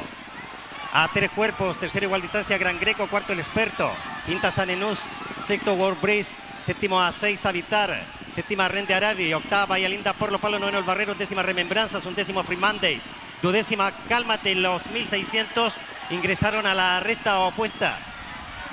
[0.92, 3.92] A tres cuerpos, tercero igual distancia Gran Greco, cuarto el experto.
[4.26, 4.98] Quinta Sanenús,
[5.46, 6.34] sexto World Breeze,
[6.68, 7.96] séptimo a seis Habitar,
[8.36, 12.14] séptima Rende Arabi, octava Bahía Linda por los palos, noveno el Barrero, décima Remembranzas, un
[12.14, 13.00] décimo Free Monday,
[13.42, 15.74] duodécima Cálmate, los 1600
[16.10, 17.98] ingresaron a la recta opuesta.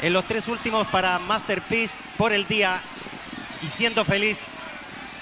[0.03, 2.82] En los tres últimos para Masterpiece por el día
[3.62, 4.47] y siendo feliz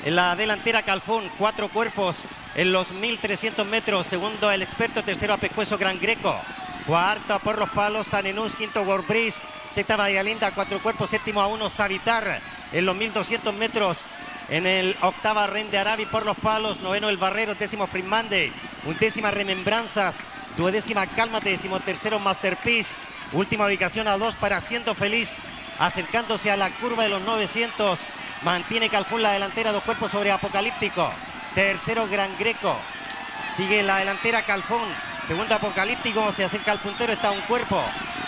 [0.06, 2.16] en la delantera Calfón, cuatro cuerpos
[2.54, 4.06] en los 1300 metros.
[4.06, 6.40] Segundo el experto, tercero a Pescuezo Gran Greco.
[6.86, 9.38] Cuarto por los palos Sanenús, quinto Breeze.
[9.70, 11.10] Sexta Bahía Linda, cuatro cuerpos.
[11.10, 12.40] Séptimo a uno Savitar
[12.72, 13.98] en los 1200 metros.
[14.48, 16.80] En el octava Rende Arabi por los palos.
[16.80, 18.52] Noveno el Barrero, décimo Frimande.
[18.84, 20.16] Undécima Remembranzas.
[20.56, 22.94] Duodécima Cálmate, décimo tercero Masterpiece.
[23.32, 25.30] Última ubicación a dos para Siendo Feliz.
[25.78, 27.98] Acercándose a la curva de los 900.
[28.42, 31.12] Mantiene Calfún la delantera, dos cuerpos sobre Apocalíptico.
[31.54, 32.76] Tercero Gran Greco.
[33.56, 34.88] Sigue la delantera Calfón.
[35.28, 37.82] Segundo Apocalíptico, se acerca al puntero, está un cuerpo.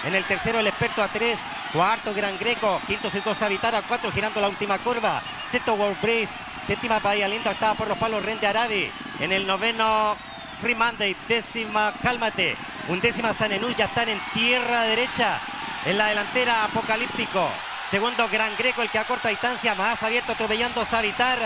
[0.05, 1.41] En el tercero el experto a tres.
[1.73, 2.81] Cuarto Gran Greco.
[2.87, 5.23] Quinto Circo a cuatro girando la última curva.
[5.51, 6.35] Sexto World Breeze.
[6.67, 8.91] Séptima Bahía Linda estaba por los palos Rente Arabi.
[9.21, 10.17] En el noveno
[10.61, 11.17] Free Monday.
[11.27, 12.57] Décima Cálmate.
[12.89, 15.41] Undécima Sanenú ya están en tierra derecha.
[15.87, 17.49] En la delantera Apocalíptico.
[17.91, 21.39] Segundo Gran Greco, el que a corta distancia más abierto atropellando Savitar.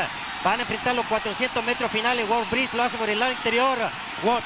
[0.42, 2.28] Van a enfrentar los 400 metros finales.
[2.28, 3.78] World Breeze lo hace por el lado interior.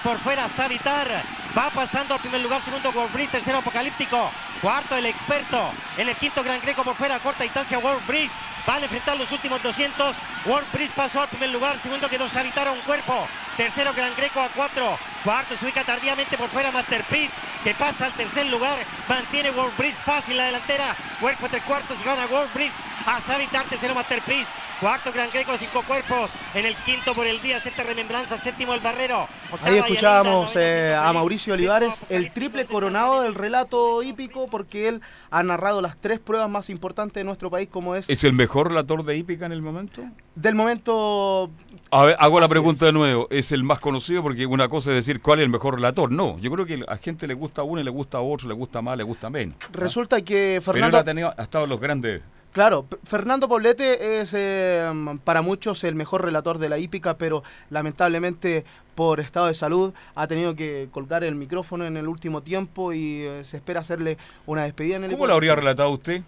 [0.02, 1.22] Por fuera Savitar.
[1.56, 2.62] Va pasando al primer lugar.
[2.62, 3.32] Segundo World Breeze.
[3.32, 4.30] Tercero Apocalíptico.
[4.60, 5.72] Cuarto el experto.
[5.98, 7.78] En el quinto Gran Greco por fuera corta distancia.
[7.78, 8.32] World Breeze.
[8.66, 10.16] Van a enfrentar los últimos 200.
[10.46, 11.76] World Breeze pasó al primer lugar.
[11.78, 13.26] Segundo quedó Savitar a un cuerpo.
[13.56, 14.98] Tercero Gran Greco a cuatro.
[15.24, 17.34] Cuarto se ubica tardíamente por fuera Masterpiece.
[17.64, 18.78] Que pasa al tercer lugar.
[19.08, 20.96] Mantiene World Breeze fácil la delantera.
[21.20, 22.74] Cuerpo tres cuartos gana World Breeze.
[23.04, 24.48] A Savitar tercero Masterpiece.
[24.82, 26.32] Cuarto Gran Greco, cinco cuerpos.
[26.54, 29.28] En el quinto por el día, sexta remembranza, séptimo el Barrero.
[29.52, 35.00] Octava Ahí escuchábamos eh, a Mauricio Olivares, el triple coronado del relato hípico, porque él
[35.30, 38.70] ha narrado las tres pruebas más importantes de nuestro país, como es ¿Es el mejor
[38.70, 40.02] relator de hípica en el momento?
[40.34, 41.52] del momento
[41.92, 43.28] A ver, hago la pregunta de nuevo.
[43.30, 44.20] ¿Es el más conocido?
[44.20, 46.10] Porque una cosa es decir cuál es el mejor relator.
[46.10, 48.82] No, yo creo que a gente le gusta uno y le gusta otro, le gusta
[48.82, 49.54] más, le gusta menos.
[49.70, 52.22] Resulta que Pero él Fernando, ha, tenido, ha estado en los grandes.
[52.52, 54.88] Claro, Fernando Poblete es eh,
[55.24, 60.26] para muchos el mejor relator de la hípica, pero lamentablemente por estado de salud ha
[60.26, 64.64] tenido que colgar el micrófono en el último tiempo y eh, se espera hacerle una
[64.64, 66.22] despedida en el ¿Cómo lo habría relatado usted?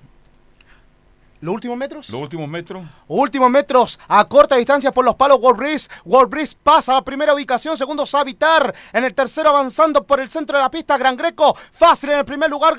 [1.40, 2.08] ¿Los últimos metros?
[2.08, 2.84] ¿Los últimos metros?
[3.06, 5.38] Últimos metros a corta distancia por los palos.
[5.40, 7.76] World Breeze pasa a la primera ubicación.
[7.76, 8.74] Segundo Savitar.
[8.92, 10.96] En el tercero avanzando por el centro de la pista.
[10.96, 11.54] Gran Greco.
[11.54, 12.76] Fácil en el primer lugar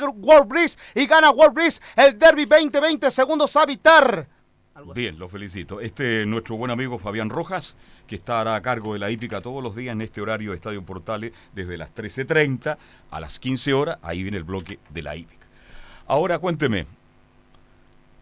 [0.48, 0.80] Breeze.
[0.96, 3.12] Y gana Breeze el Derby 2020.
[3.12, 4.28] Segundo Savitar.
[4.94, 5.80] Bien, lo felicito.
[5.80, 7.78] Este es nuestro buen amigo Fabián Rojas,
[8.08, 10.84] que estará a cargo de la hípica todos los días en este horario de Estadio
[10.84, 12.78] Portales, desde las 13.30
[13.10, 14.00] a las 15 horas.
[14.02, 15.46] Ahí viene el bloque de la hípica.
[16.08, 16.88] Ahora cuénteme,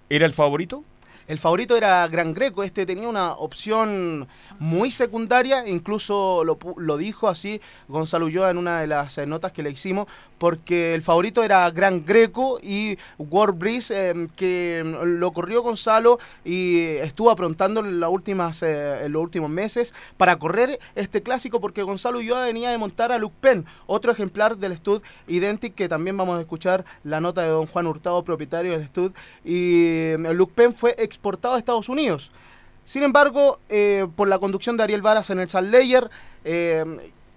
[0.09, 0.83] ¿era el favorito?
[1.27, 4.27] El favorito era Gran Greco, este tenía una opción
[4.59, 9.51] muy secundaria, incluso lo, lo dijo así Gonzalo Ulloa en una de las eh, notas
[9.51, 10.07] que le hicimos,
[10.37, 16.19] porque el favorito era Gran Greco y World Breeze, eh, que mm, lo corrió Gonzalo
[16.43, 21.83] y estuvo aprontando en, las últimas, eh, los últimos meses para correr este clásico, porque
[21.83, 26.17] Gonzalo Ulloa venía de montar a Luke Penn, otro ejemplar del Stud Identic, que también
[26.17, 29.13] vamos a escuchar la nota de don Juan Hurtado, propietario del Stud,
[29.45, 32.31] y eh, Luke Penn fue exportado a Estados Unidos.
[32.85, 36.09] Sin embargo, eh, por la conducción de Ariel Varas en el Salt Layer,
[36.43, 36.83] eh,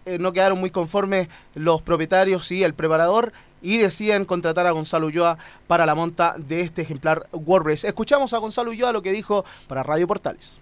[0.07, 5.07] eh, no quedaron muy conformes los propietarios y el preparador y deciden contratar a Gonzalo
[5.07, 7.87] Ulloa para la monta de este ejemplar Race.
[7.87, 10.61] Escuchamos a Gonzalo Ulloa lo que dijo para Radio Portales.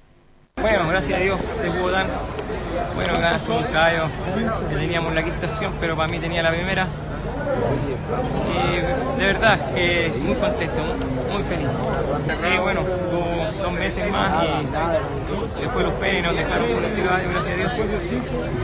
[0.57, 2.07] Bueno, gracias a Dios se.
[2.95, 3.41] Bueno, acá
[3.73, 4.05] caballo
[4.71, 5.49] teníamos la quinta
[5.81, 6.89] pero para mí tenía la primera.
[7.55, 10.83] Y de verdad, que muy contento,
[11.33, 11.69] muy, feliz.
[12.43, 12.81] Sí, bueno,
[13.63, 17.73] dos meses más y después los penes nos dejaron con este caballo, gracias a Dios,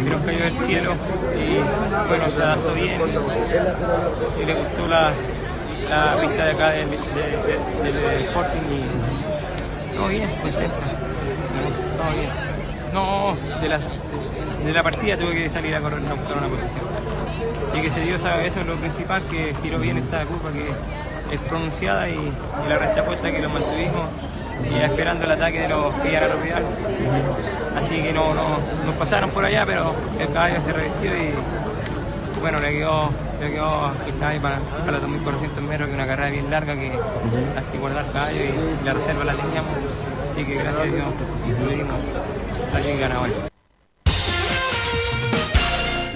[0.05, 0.93] que nos cayó del cielo
[1.37, 3.01] y bueno, se adaptó bien
[4.41, 5.11] y le gustó la,
[5.89, 10.77] la pista de acá del, de- de- del Sporting y todo bien, contento.
[11.97, 12.31] Todo bien.
[12.93, 13.79] No, de la,
[14.65, 16.85] de la partida tuve que salir a correr a buscar una posición.
[17.75, 21.35] Y que se dio esa- eso es lo principal, que giró bien esta curva que
[21.35, 24.03] es pronunciada y, y la recta puesta que lo mantuvimos
[24.71, 26.63] y esperando el ataque de los que iban a rodear.
[27.77, 31.33] Así que no, no, nos pasaron por allá, pero el caballo se revistió y
[32.41, 36.31] bueno, le quedó, le quedó el caballo para, para los 2.400 metros, que una carrera
[36.31, 39.71] bien larga que hay que guardar caballo y la reserva la teníamos.
[40.33, 41.07] Así que gracias a Dios
[41.65, 41.97] pudimos
[42.73, 43.35] salir ganadores.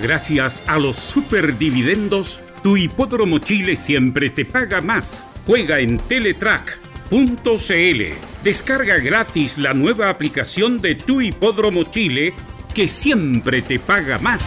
[0.05, 5.27] Gracias a los superdividendos, tu hipódromo Chile siempre te paga más.
[5.47, 8.03] Juega en Teletrack.cl.
[8.43, 12.35] Descarga gratis la nueva aplicación de tu hipódromo Chile
[12.75, 14.43] que siempre te paga más.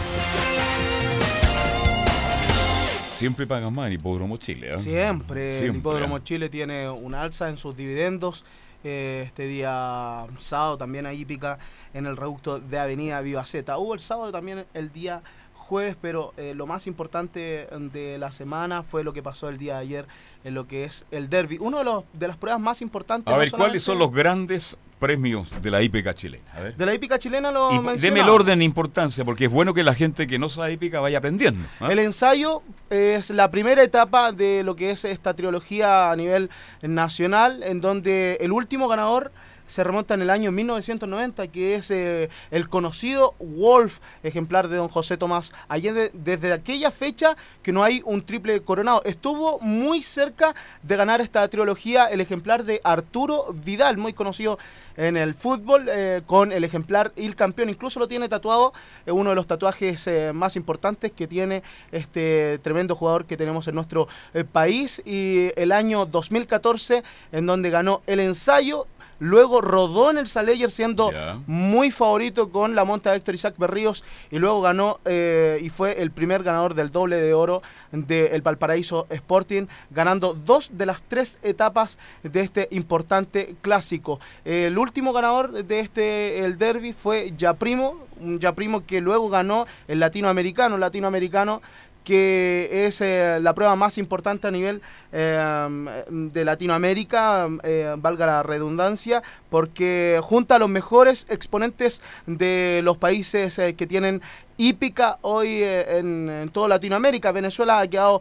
[3.10, 4.74] Siempre pagan más en Hipódromo Chile.
[4.74, 4.78] ¿eh?
[4.78, 6.20] Siempre, el Hipódromo.
[6.20, 8.44] Chile tiene un alza en sus dividendos.
[8.84, 11.58] Eh, este día sábado también hay hípica
[11.94, 13.76] en el reducto de Avenida Viva Z.
[13.76, 15.20] Hubo el sábado también el día
[15.68, 19.74] jueves, pero eh, lo más importante de la semana fue lo que pasó el día
[19.74, 20.06] de ayer
[20.44, 21.58] en lo que es el derby.
[21.60, 23.30] Uno de, los, de las pruebas más importantes.
[23.30, 26.44] A no ver, ¿cuáles son los grandes premios de la hípica chilena?
[26.54, 26.76] A ver.
[26.76, 29.84] De la hípica chilena lo Y deme el orden de importancia, porque es bueno que
[29.84, 31.66] la gente que no sabe hípica vaya aprendiendo.
[31.80, 31.92] ¿ah?
[31.92, 36.48] El ensayo es la primera etapa de lo que es esta trilogía a nivel
[36.80, 39.32] nacional, en donde el último ganador
[39.68, 44.88] se remonta en el año 1990, que es eh, el conocido Wolf, ejemplar de don
[44.88, 46.10] José Tomás Allende.
[46.14, 49.02] Desde aquella fecha que no hay un triple coronado.
[49.04, 54.58] Estuvo muy cerca de ganar esta trilogía el ejemplar de Arturo Vidal, muy conocido
[54.96, 57.68] en el fútbol, eh, con el ejemplar el campeón.
[57.68, 58.72] Incluso lo tiene tatuado,
[59.04, 61.62] eh, uno de los tatuajes más importantes que tiene
[61.92, 64.08] este tremendo jugador que tenemos en nuestro
[64.52, 65.02] país.
[65.04, 67.02] Y el año 2014,
[67.32, 68.86] en donde ganó el ensayo
[69.20, 71.10] Luego rodó en el Saleyer siendo
[71.46, 76.00] muy favorito con la monta de Héctor Isaac Berríos y luego ganó eh, y fue
[76.02, 81.38] el primer ganador del doble de oro del Valparaíso Sporting, ganando dos de las tres
[81.42, 84.20] etapas de este importante clásico.
[84.44, 90.00] El último ganador de este el derby fue Yaprimo, un Yaprimo que luego ganó el
[90.00, 91.60] latinoamericano, el latinoamericano
[92.04, 94.80] que es eh, la prueba más importante a nivel
[95.12, 102.96] eh, de Latinoamérica, eh, valga la redundancia, porque junta a los mejores exponentes de los
[102.96, 104.22] países que tienen
[104.56, 107.30] hípica hoy en, en toda Latinoamérica.
[107.30, 108.20] Venezuela ha quedado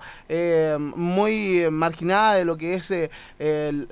[0.78, 2.92] muy marginada de lo que es
[3.40, 3.88] el,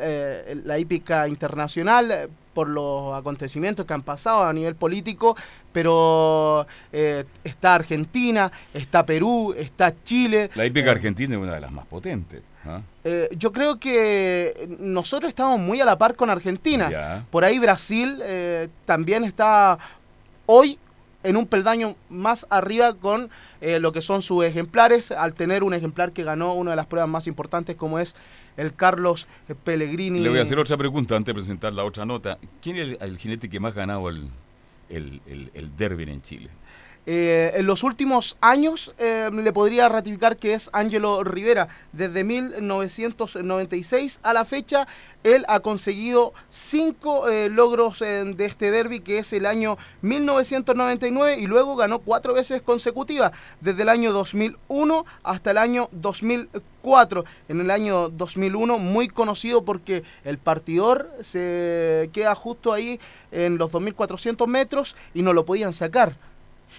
[0.66, 2.30] la hípica internacional.
[2.56, 5.36] Eh, por los acontecimientos que han pasado a nivel político,
[5.72, 10.50] pero eh, está Argentina, está Perú, está Chile.
[10.56, 12.42] La hípica argentina es una de las más potentes.
[12.66, 12.82] ¿ah?
[13.04, 16.90] Eh, yo creo que nosotros estamos muy a la par con Argentina.
[16.90, 17.26] Ya.
[17.30, 19.78] Por ahí Brasil eh, también está
[20.46, 20.80] hoy
[21.26, 23.30] en un peldaño más arriba con
[23.62, 26.86] eh, lo que son sus ejemplares, al tener un ejemplar que ganó una de las
[26.86, 28.16] pruebas más importantes como es
[28.58, 29.28] el Carlos
[29.64, 30.20] Pellegrini.
[30.20, 32.38] Le voy a hacer otra pregunta antes de presentar la otra nota.
[32.62, 34.30] ¿Quién es el, jinete que más ha ganado el,
[34.90, 35.22] el,
[35.54, 36.50] el derby en Chile?
[37.08, 41.68] Eh, en los últimos años eh, le podría ratificar que es Ángelo Rivera.
[41.92, 44.88] Desde 1996 a la fecha,
[45.26, 51.38] él ha conseguido cinco eh, logros eh, de este derby, que es el año 1999,
[51.40, 57.26] y luego ganó cuatro veces consecutivas, desde el año 2001 hasta el año 2004.
[57.50, 63.00] En el año 2001, muy conocido porque el partidor se queda justo ahí
[63.32, 66.16] en los 2.400 metros y no lo podían sacar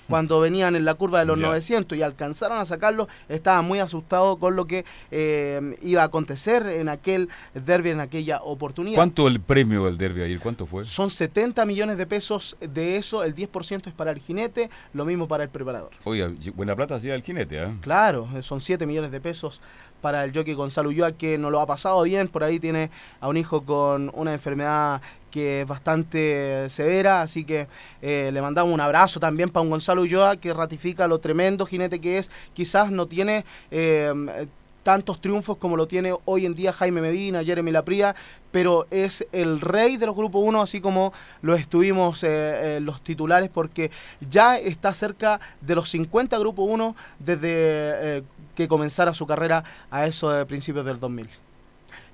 [0.08, 1.46] cuando venían en la curva de los Ya.
[1.46, 6.66] 900 y alcanzaron a sacarlo, estaba muy asustado con lo que eh, iba a acontecer
[6.66, 8.96] en aquel derby, en aquella oportunidad.
[8.96, 10.40] ¿Cuánto el premio del derby ayer?
[10.40, 10.84] ¿Cuánto fue?
[10.84, 15.28] Son 70 millones de pesos de eso, el 10% es para el jinete, lo mismo
[15.28, 15.90] para el preparador.
[16.04, 17.74] Oiga, buena plata hacía el jinete, ¿ah?
[17.80, 19.60] Claro, eh, son 7 millones de pesos
[20.00, 23.28] para el jockey Gonzalo Ulloa, que no lo ha pasado bien, por ahí tiene a
[23.28, 25.00] un hijo con una enfermedad
[25.36, 27.68] que es bastante severa, así que
[28.00, 32.00] eh, le mandamos un abrazo también para un Gonzalo Ulloa que ratifica lo tremendo jinete
[32.00, 33.44] que es, quizás no tiene...
[33.70, 34.46] eh,
[34.86, 38.14] tantos triunfos como lo tiene hoy en día Jaime Medina, Jeremy Lapría,
[38.52, 41.12] pero es el rey de los grupos 1, así como
[41.42, 42.28] lo estuvimos eh,
[42.76, 48.22] eh, los titulares, porque ya está cerca de los 50 grupos 1 desde eh,
[48.54, 51.45] que comenzara su carrera a eso de principios del 2000.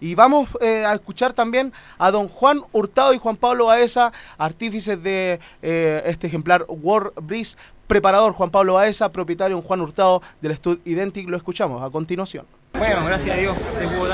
[0.02, 5.00] Y vamos eh, a escuchar también a don Juan Hurtado y Juan Pablo Baeza, artífices
[5.00, 10.80] de eh, este ejemplar World Breeze, preparador Juan Pablo Baeza, propietario Juan Hurtado del Stud
[10.84, 11.28] Identic.
[11.28, 12.46] Lo escuchamos a continuación.
[12.76, 14.12] Bueno, gracias a Dios se pudo.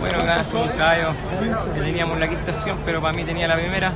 [0.00, 1.10] Bueno, acá es un caballo
[1.72, 2.52] que teníamos la quinta
[2.84, 3.92] pero para mí tenía la primera.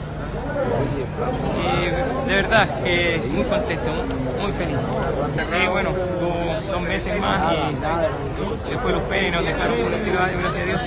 [2.27, 3.91] De verdad que muy contento,
[4.41, 4.77] muy, feliz.
[5.51, 10.63] Sí, bueno, tuvo dos meses más y después los Pérez nos dejaron con caballo, gracias
[10.63, 10.81] a Dios.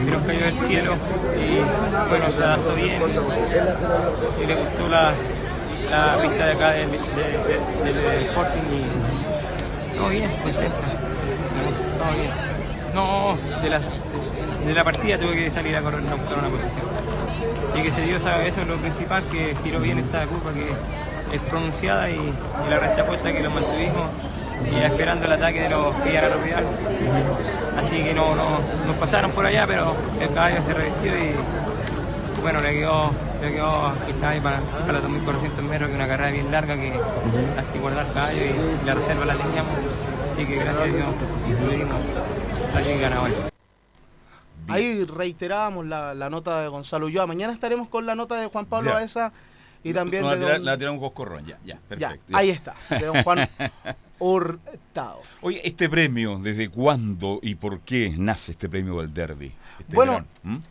[0.00, 0.94] Y nos cayó del cielo
[1.36, 3.02] y bueno, se adaptó bien.
[4.42, 5.12] Y le gustó la,
[5.90, 10.76] la vista de acá del, de- de- del Sporting y todo bien, contento.
[11.98, 12.30] Todo bien.
[12.94, 17.11] No, de la, de la partida tuve que salir a correr a buscar una posición.
[17.76, 21.36] Y que se dio esa- eso es lo principal, que giró bien esta curva que
[21.36, 22.34] es pronunciada y,
[22.68, 24.06] la recta puesta que lo mantuvimos
[24.70, 26.64] y esperando el ataque de los a rodear.
[27.78, 31.34] Así que no, no, nos pasaron por allá, pero el caballo se revistió y
[32.42, 36.30] bueno, le quedó, le quedó el caballo para, para los 2.400 metros, que una carrera
[36.30, 39.72] bien larga que hay que guardar caballo y, la reserva la teníamos.
[40.32, 41.06] Así que gracias a Dios
[41.60, 41.96] pudimos
[42.72, 43.51] salir ganadores.
[44.68, 47.26] Ahí reiterábamos la, la nota de Gonzalo Ulloa.
[47.26, 48.94] Mañana estaremos con la nota de Juan Pablo Ya.
[48.94, 49.32] Baeza
[49.84, 52.36] y también No, de la tira- don- la tiramos un coscorrón, ya, ya, Ya, perfecto.
[52.36, 53.48] ahí está, de don Juan
[54.18, 55.20] Hurtado.
[55.40, 59.52] Oye, este premio, ¿desde cuándo y por qué nace este premio del derby?
[59.80, 60.24] Este Bueno,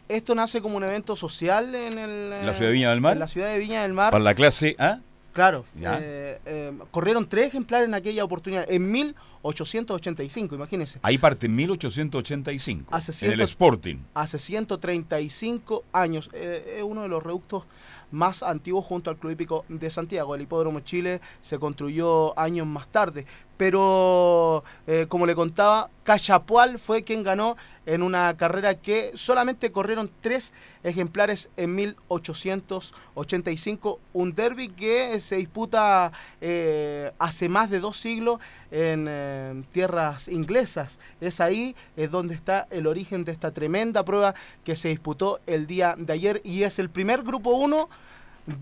[0.08, 3.14] esto nace como un evento social en el, ¿La ciudad de Viña del Mar?
[3.14, 4.12] En la ciudad de Viña del Mar.
[4.12, 5.00] Para la clase A.
[5.34, 11.00] Claro, eh, eh, corrieron tres ejemplares en aquella oportunidad, en 1885, imagínense.
[11.04, 12.94] Ahí parte en 1885.
[12.94, 13.98] Hace en el ciento- Sporting.
[14.14, 16.30] Hace 135 años.
[16.34, 17.66] eh, es uno de los reductos
[18.12, 20.36] más antiguos junto al Club Hípico de Santiago.
[20.36, 23.26] El Hipódromo Chile se construyó años más tarde.
[23.62, 27.56] Pero, eh, como le contaba, Cachapual fue quien ganó
[27.86, 30.52] en una carrera que solamente corrieron tres
[30.82, 34.00] ejemplares en 1885.
[34.14, 38.40] Un derby que se disputa eh, hace más de dos siglos
[38.72, 41.00] en eh, tierras inglesas.
[41.20, 44.34] Es ahí es donde está el origen de esta tremenda prueba
[44.64, 47.90] que se disputó el día de ayer y es el primer grupo 1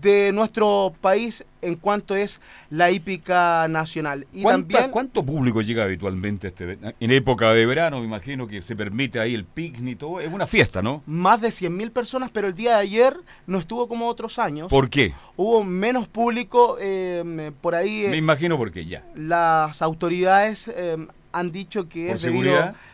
[0.00, 4.26] de nuestro país en cuanto es la hípica nacional.
[4.32, 8.46] Y ¿Cuánta- también ¿Cuánto público llega habitualmente a este En época de verano, me imagino
[8.46, 10.20] que se permite ahí el picnic y todo.
[10.20, 11.02] Es una fiesta, ¿no?
[11.06, 13.16] más de 100.000 personas, pero el día de ayer
[13.46, 14.68] no estuvo como otros años.
[14.68, 15.12] ¿Por qué?
[15.36, 18.06] Hubo menos público eh, por ahí.
[18.06, 19.04] eh, Me imagino por qué, ya.
[19.14, 20.96] las autoridades eh,
[21.32, 22.54] han dicho que ¿Por es seguridad?
[22.74, 22.89] debido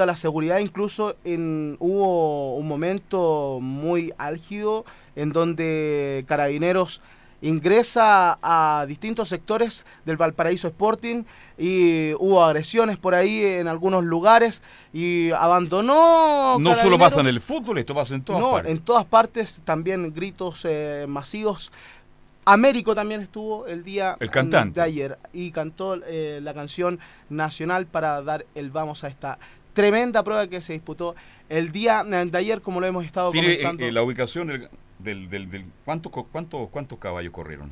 [0.00, 0.58] a la seguridad.
[0.58, 4.84] Incluso en, hubo un momento muy álgido
[5.16, 7.02] en donde Carabineros
[7.42, 11.24] ingresa a distintos sectores del Valparaíso Sporting
[11.58, 14.62] y hubo agresiones por ahí en algunos lugares
[14.92, 18.70] y abandonó No solo pasa en el fútbol, esto pasa en todas no, partes.
[18.70, 21.72] en todas partes también gritos eh, masivos.
[22.44, 24.80] Américo también estuvo el día El cantante.
[24.80, 26.98] de ayer y cantó eh, la canción
[27.28, 29.38] nacional para dar el vamos a esta
[29.72, 31.14] tremenda prueba que se disputó
[31.48, 33.84] el día de ayer, como lo hemos estado Tiene eh, comenzando.
[33.84, 34.68] eh, la ubicación del...
[34.98, 37.70] del, del, del- ¿cuántos, co- cuántos, ¿Cuántos caballos corrieron?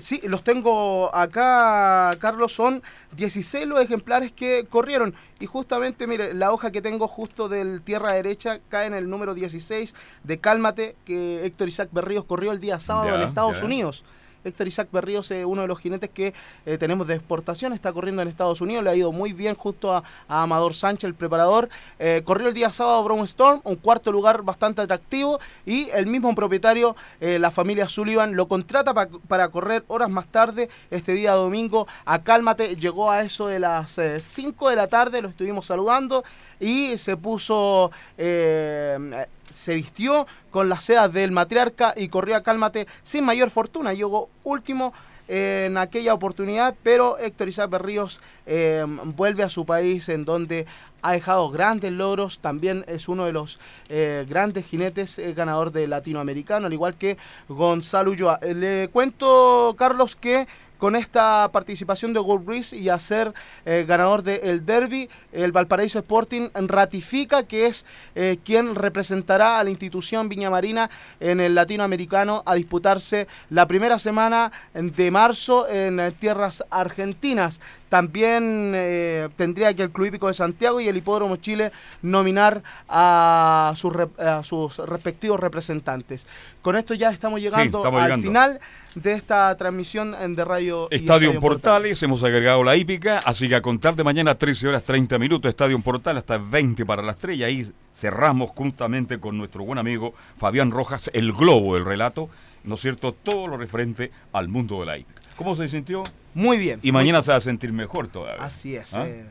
[0.00, 2.84] Sí, los tengo acá, Carlos, son
[3.16, 5.12] 16 los ejemplares que corrieron.
[5.40, 9.34] Y justamente, mire, la hoja que tengo justo del tierra derecha cae en el número
[9.34, 13.64] 16 de Cálmate, que Héctor Isaac Berríos corrió el día sábado Ya, en Estados ya.
[13.64, 14.04] Unidos.
[14.48, 16.34] Héctor Isaac Berríos es uno de los jinetes que
[16.66, 19.92] eh, tenemos de exportación, está corriendo en Estados Unidos, le ha ido muy bien justo
[19.92, 21.68] a, Amador Sánchez, el preparador.
[21.98, 26.34] Eh, corrió el día sábado Brown Storm, un cuarto lugar bastante atractivo y el mismo
[26.34, 31.32] propietario, eh, la familia Sullivan, lo contrata pa- para correr horas más tarde, este día
[31.32, 36.24] domingo, a Cálmate, llegó a eso de las 5 de la tarde, lo estuvimos saludando
[36.60, 37.90] y se puso...
[38.16, 43.94] eh, se vistió con las sedas del matriarca y corrió a Cálmate sin mayor fortuna.
[43.94, 44.92] Llegó último
[45.28, 50.66] eh, en aquella oportunidad, pero Héctor Isaac Berríos eh, vuelve a su país en donde
[51.02, 56.66] ha dejado grandes logros, también es uno de los eh, grandes jinetes ganador de latinoamericano,
[56.66, 57.18] al igual que
[57.48, 58.40] Gonzalo Ulloa.
[58.42, 60.48] Le cuento, Carlos, que
[60.78, 63.34] con esta participación de World Breeze y a ser
[63.66, 69.70] eh, ganador del derby, el Valparaíso Sporting ratifica que es eh, quien representará a la
[69.70, 70.88] institución Viña Marina
[71.20, 77.60] en el latinoamericano a disputarse la primera semana de marzo en eh, tierras argentinas.
[77.88, 81.72] También eh, tendría que el Club Hípico de Santiago y el Hipódromo Chile
[82.02, 86.26] nominar a sus, rep- a sus respectivos representantes.
[86.62, 88.26] Con esto ya estamos llegando estamos al llegando.
[88.26, 88.60] final
[88.94, 90.88] de esta transmisión de radio.
[90.90, 94.84] Estadio en Portales, hemos agregado la hípica, así que a contar de mañana 13 horas
[94.84, 99.78] 30 minutos, Estadio Portales hasta 20 para 3 y ahí cerramos juntamente con nuestro buen
[99.78, 102.28] amigo Fabián Rojas, el globo del relato,
[102.64, 103.12] ¿no es cierto?
[103.12, 105.22] Todo lo referente al mundo de la hípica.
[105.36, 106.02] ¿Cómo se sintió?
[106.38, 106.78] Muy bien.
[106.84, 108.40] Y mañana se va a sentir mejor todavía.
[108.40, 108.94] Así es.
[108.94, 109.08] ¿Ah?
[109.08, 109.26] eh,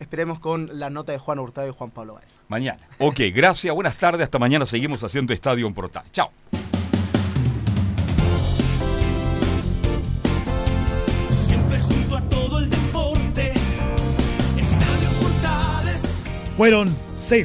[0.00, 2.40] esperemos con la nota de Juan Hurtado y Juan Pablo Baeza.
[2.48, 2.80] Mañana.
[2.98, 6.02] Ok, gracias, buenas tardes, hasta mañana seguimos haciendo Estadio en Portal.
[6.10, 6.32] Chao.
[11.30, 13.52] Siempre junto a todo el deporte.
[14.58, 16.02] Estadio Portales.
[16.56, 17.36] Fueron 60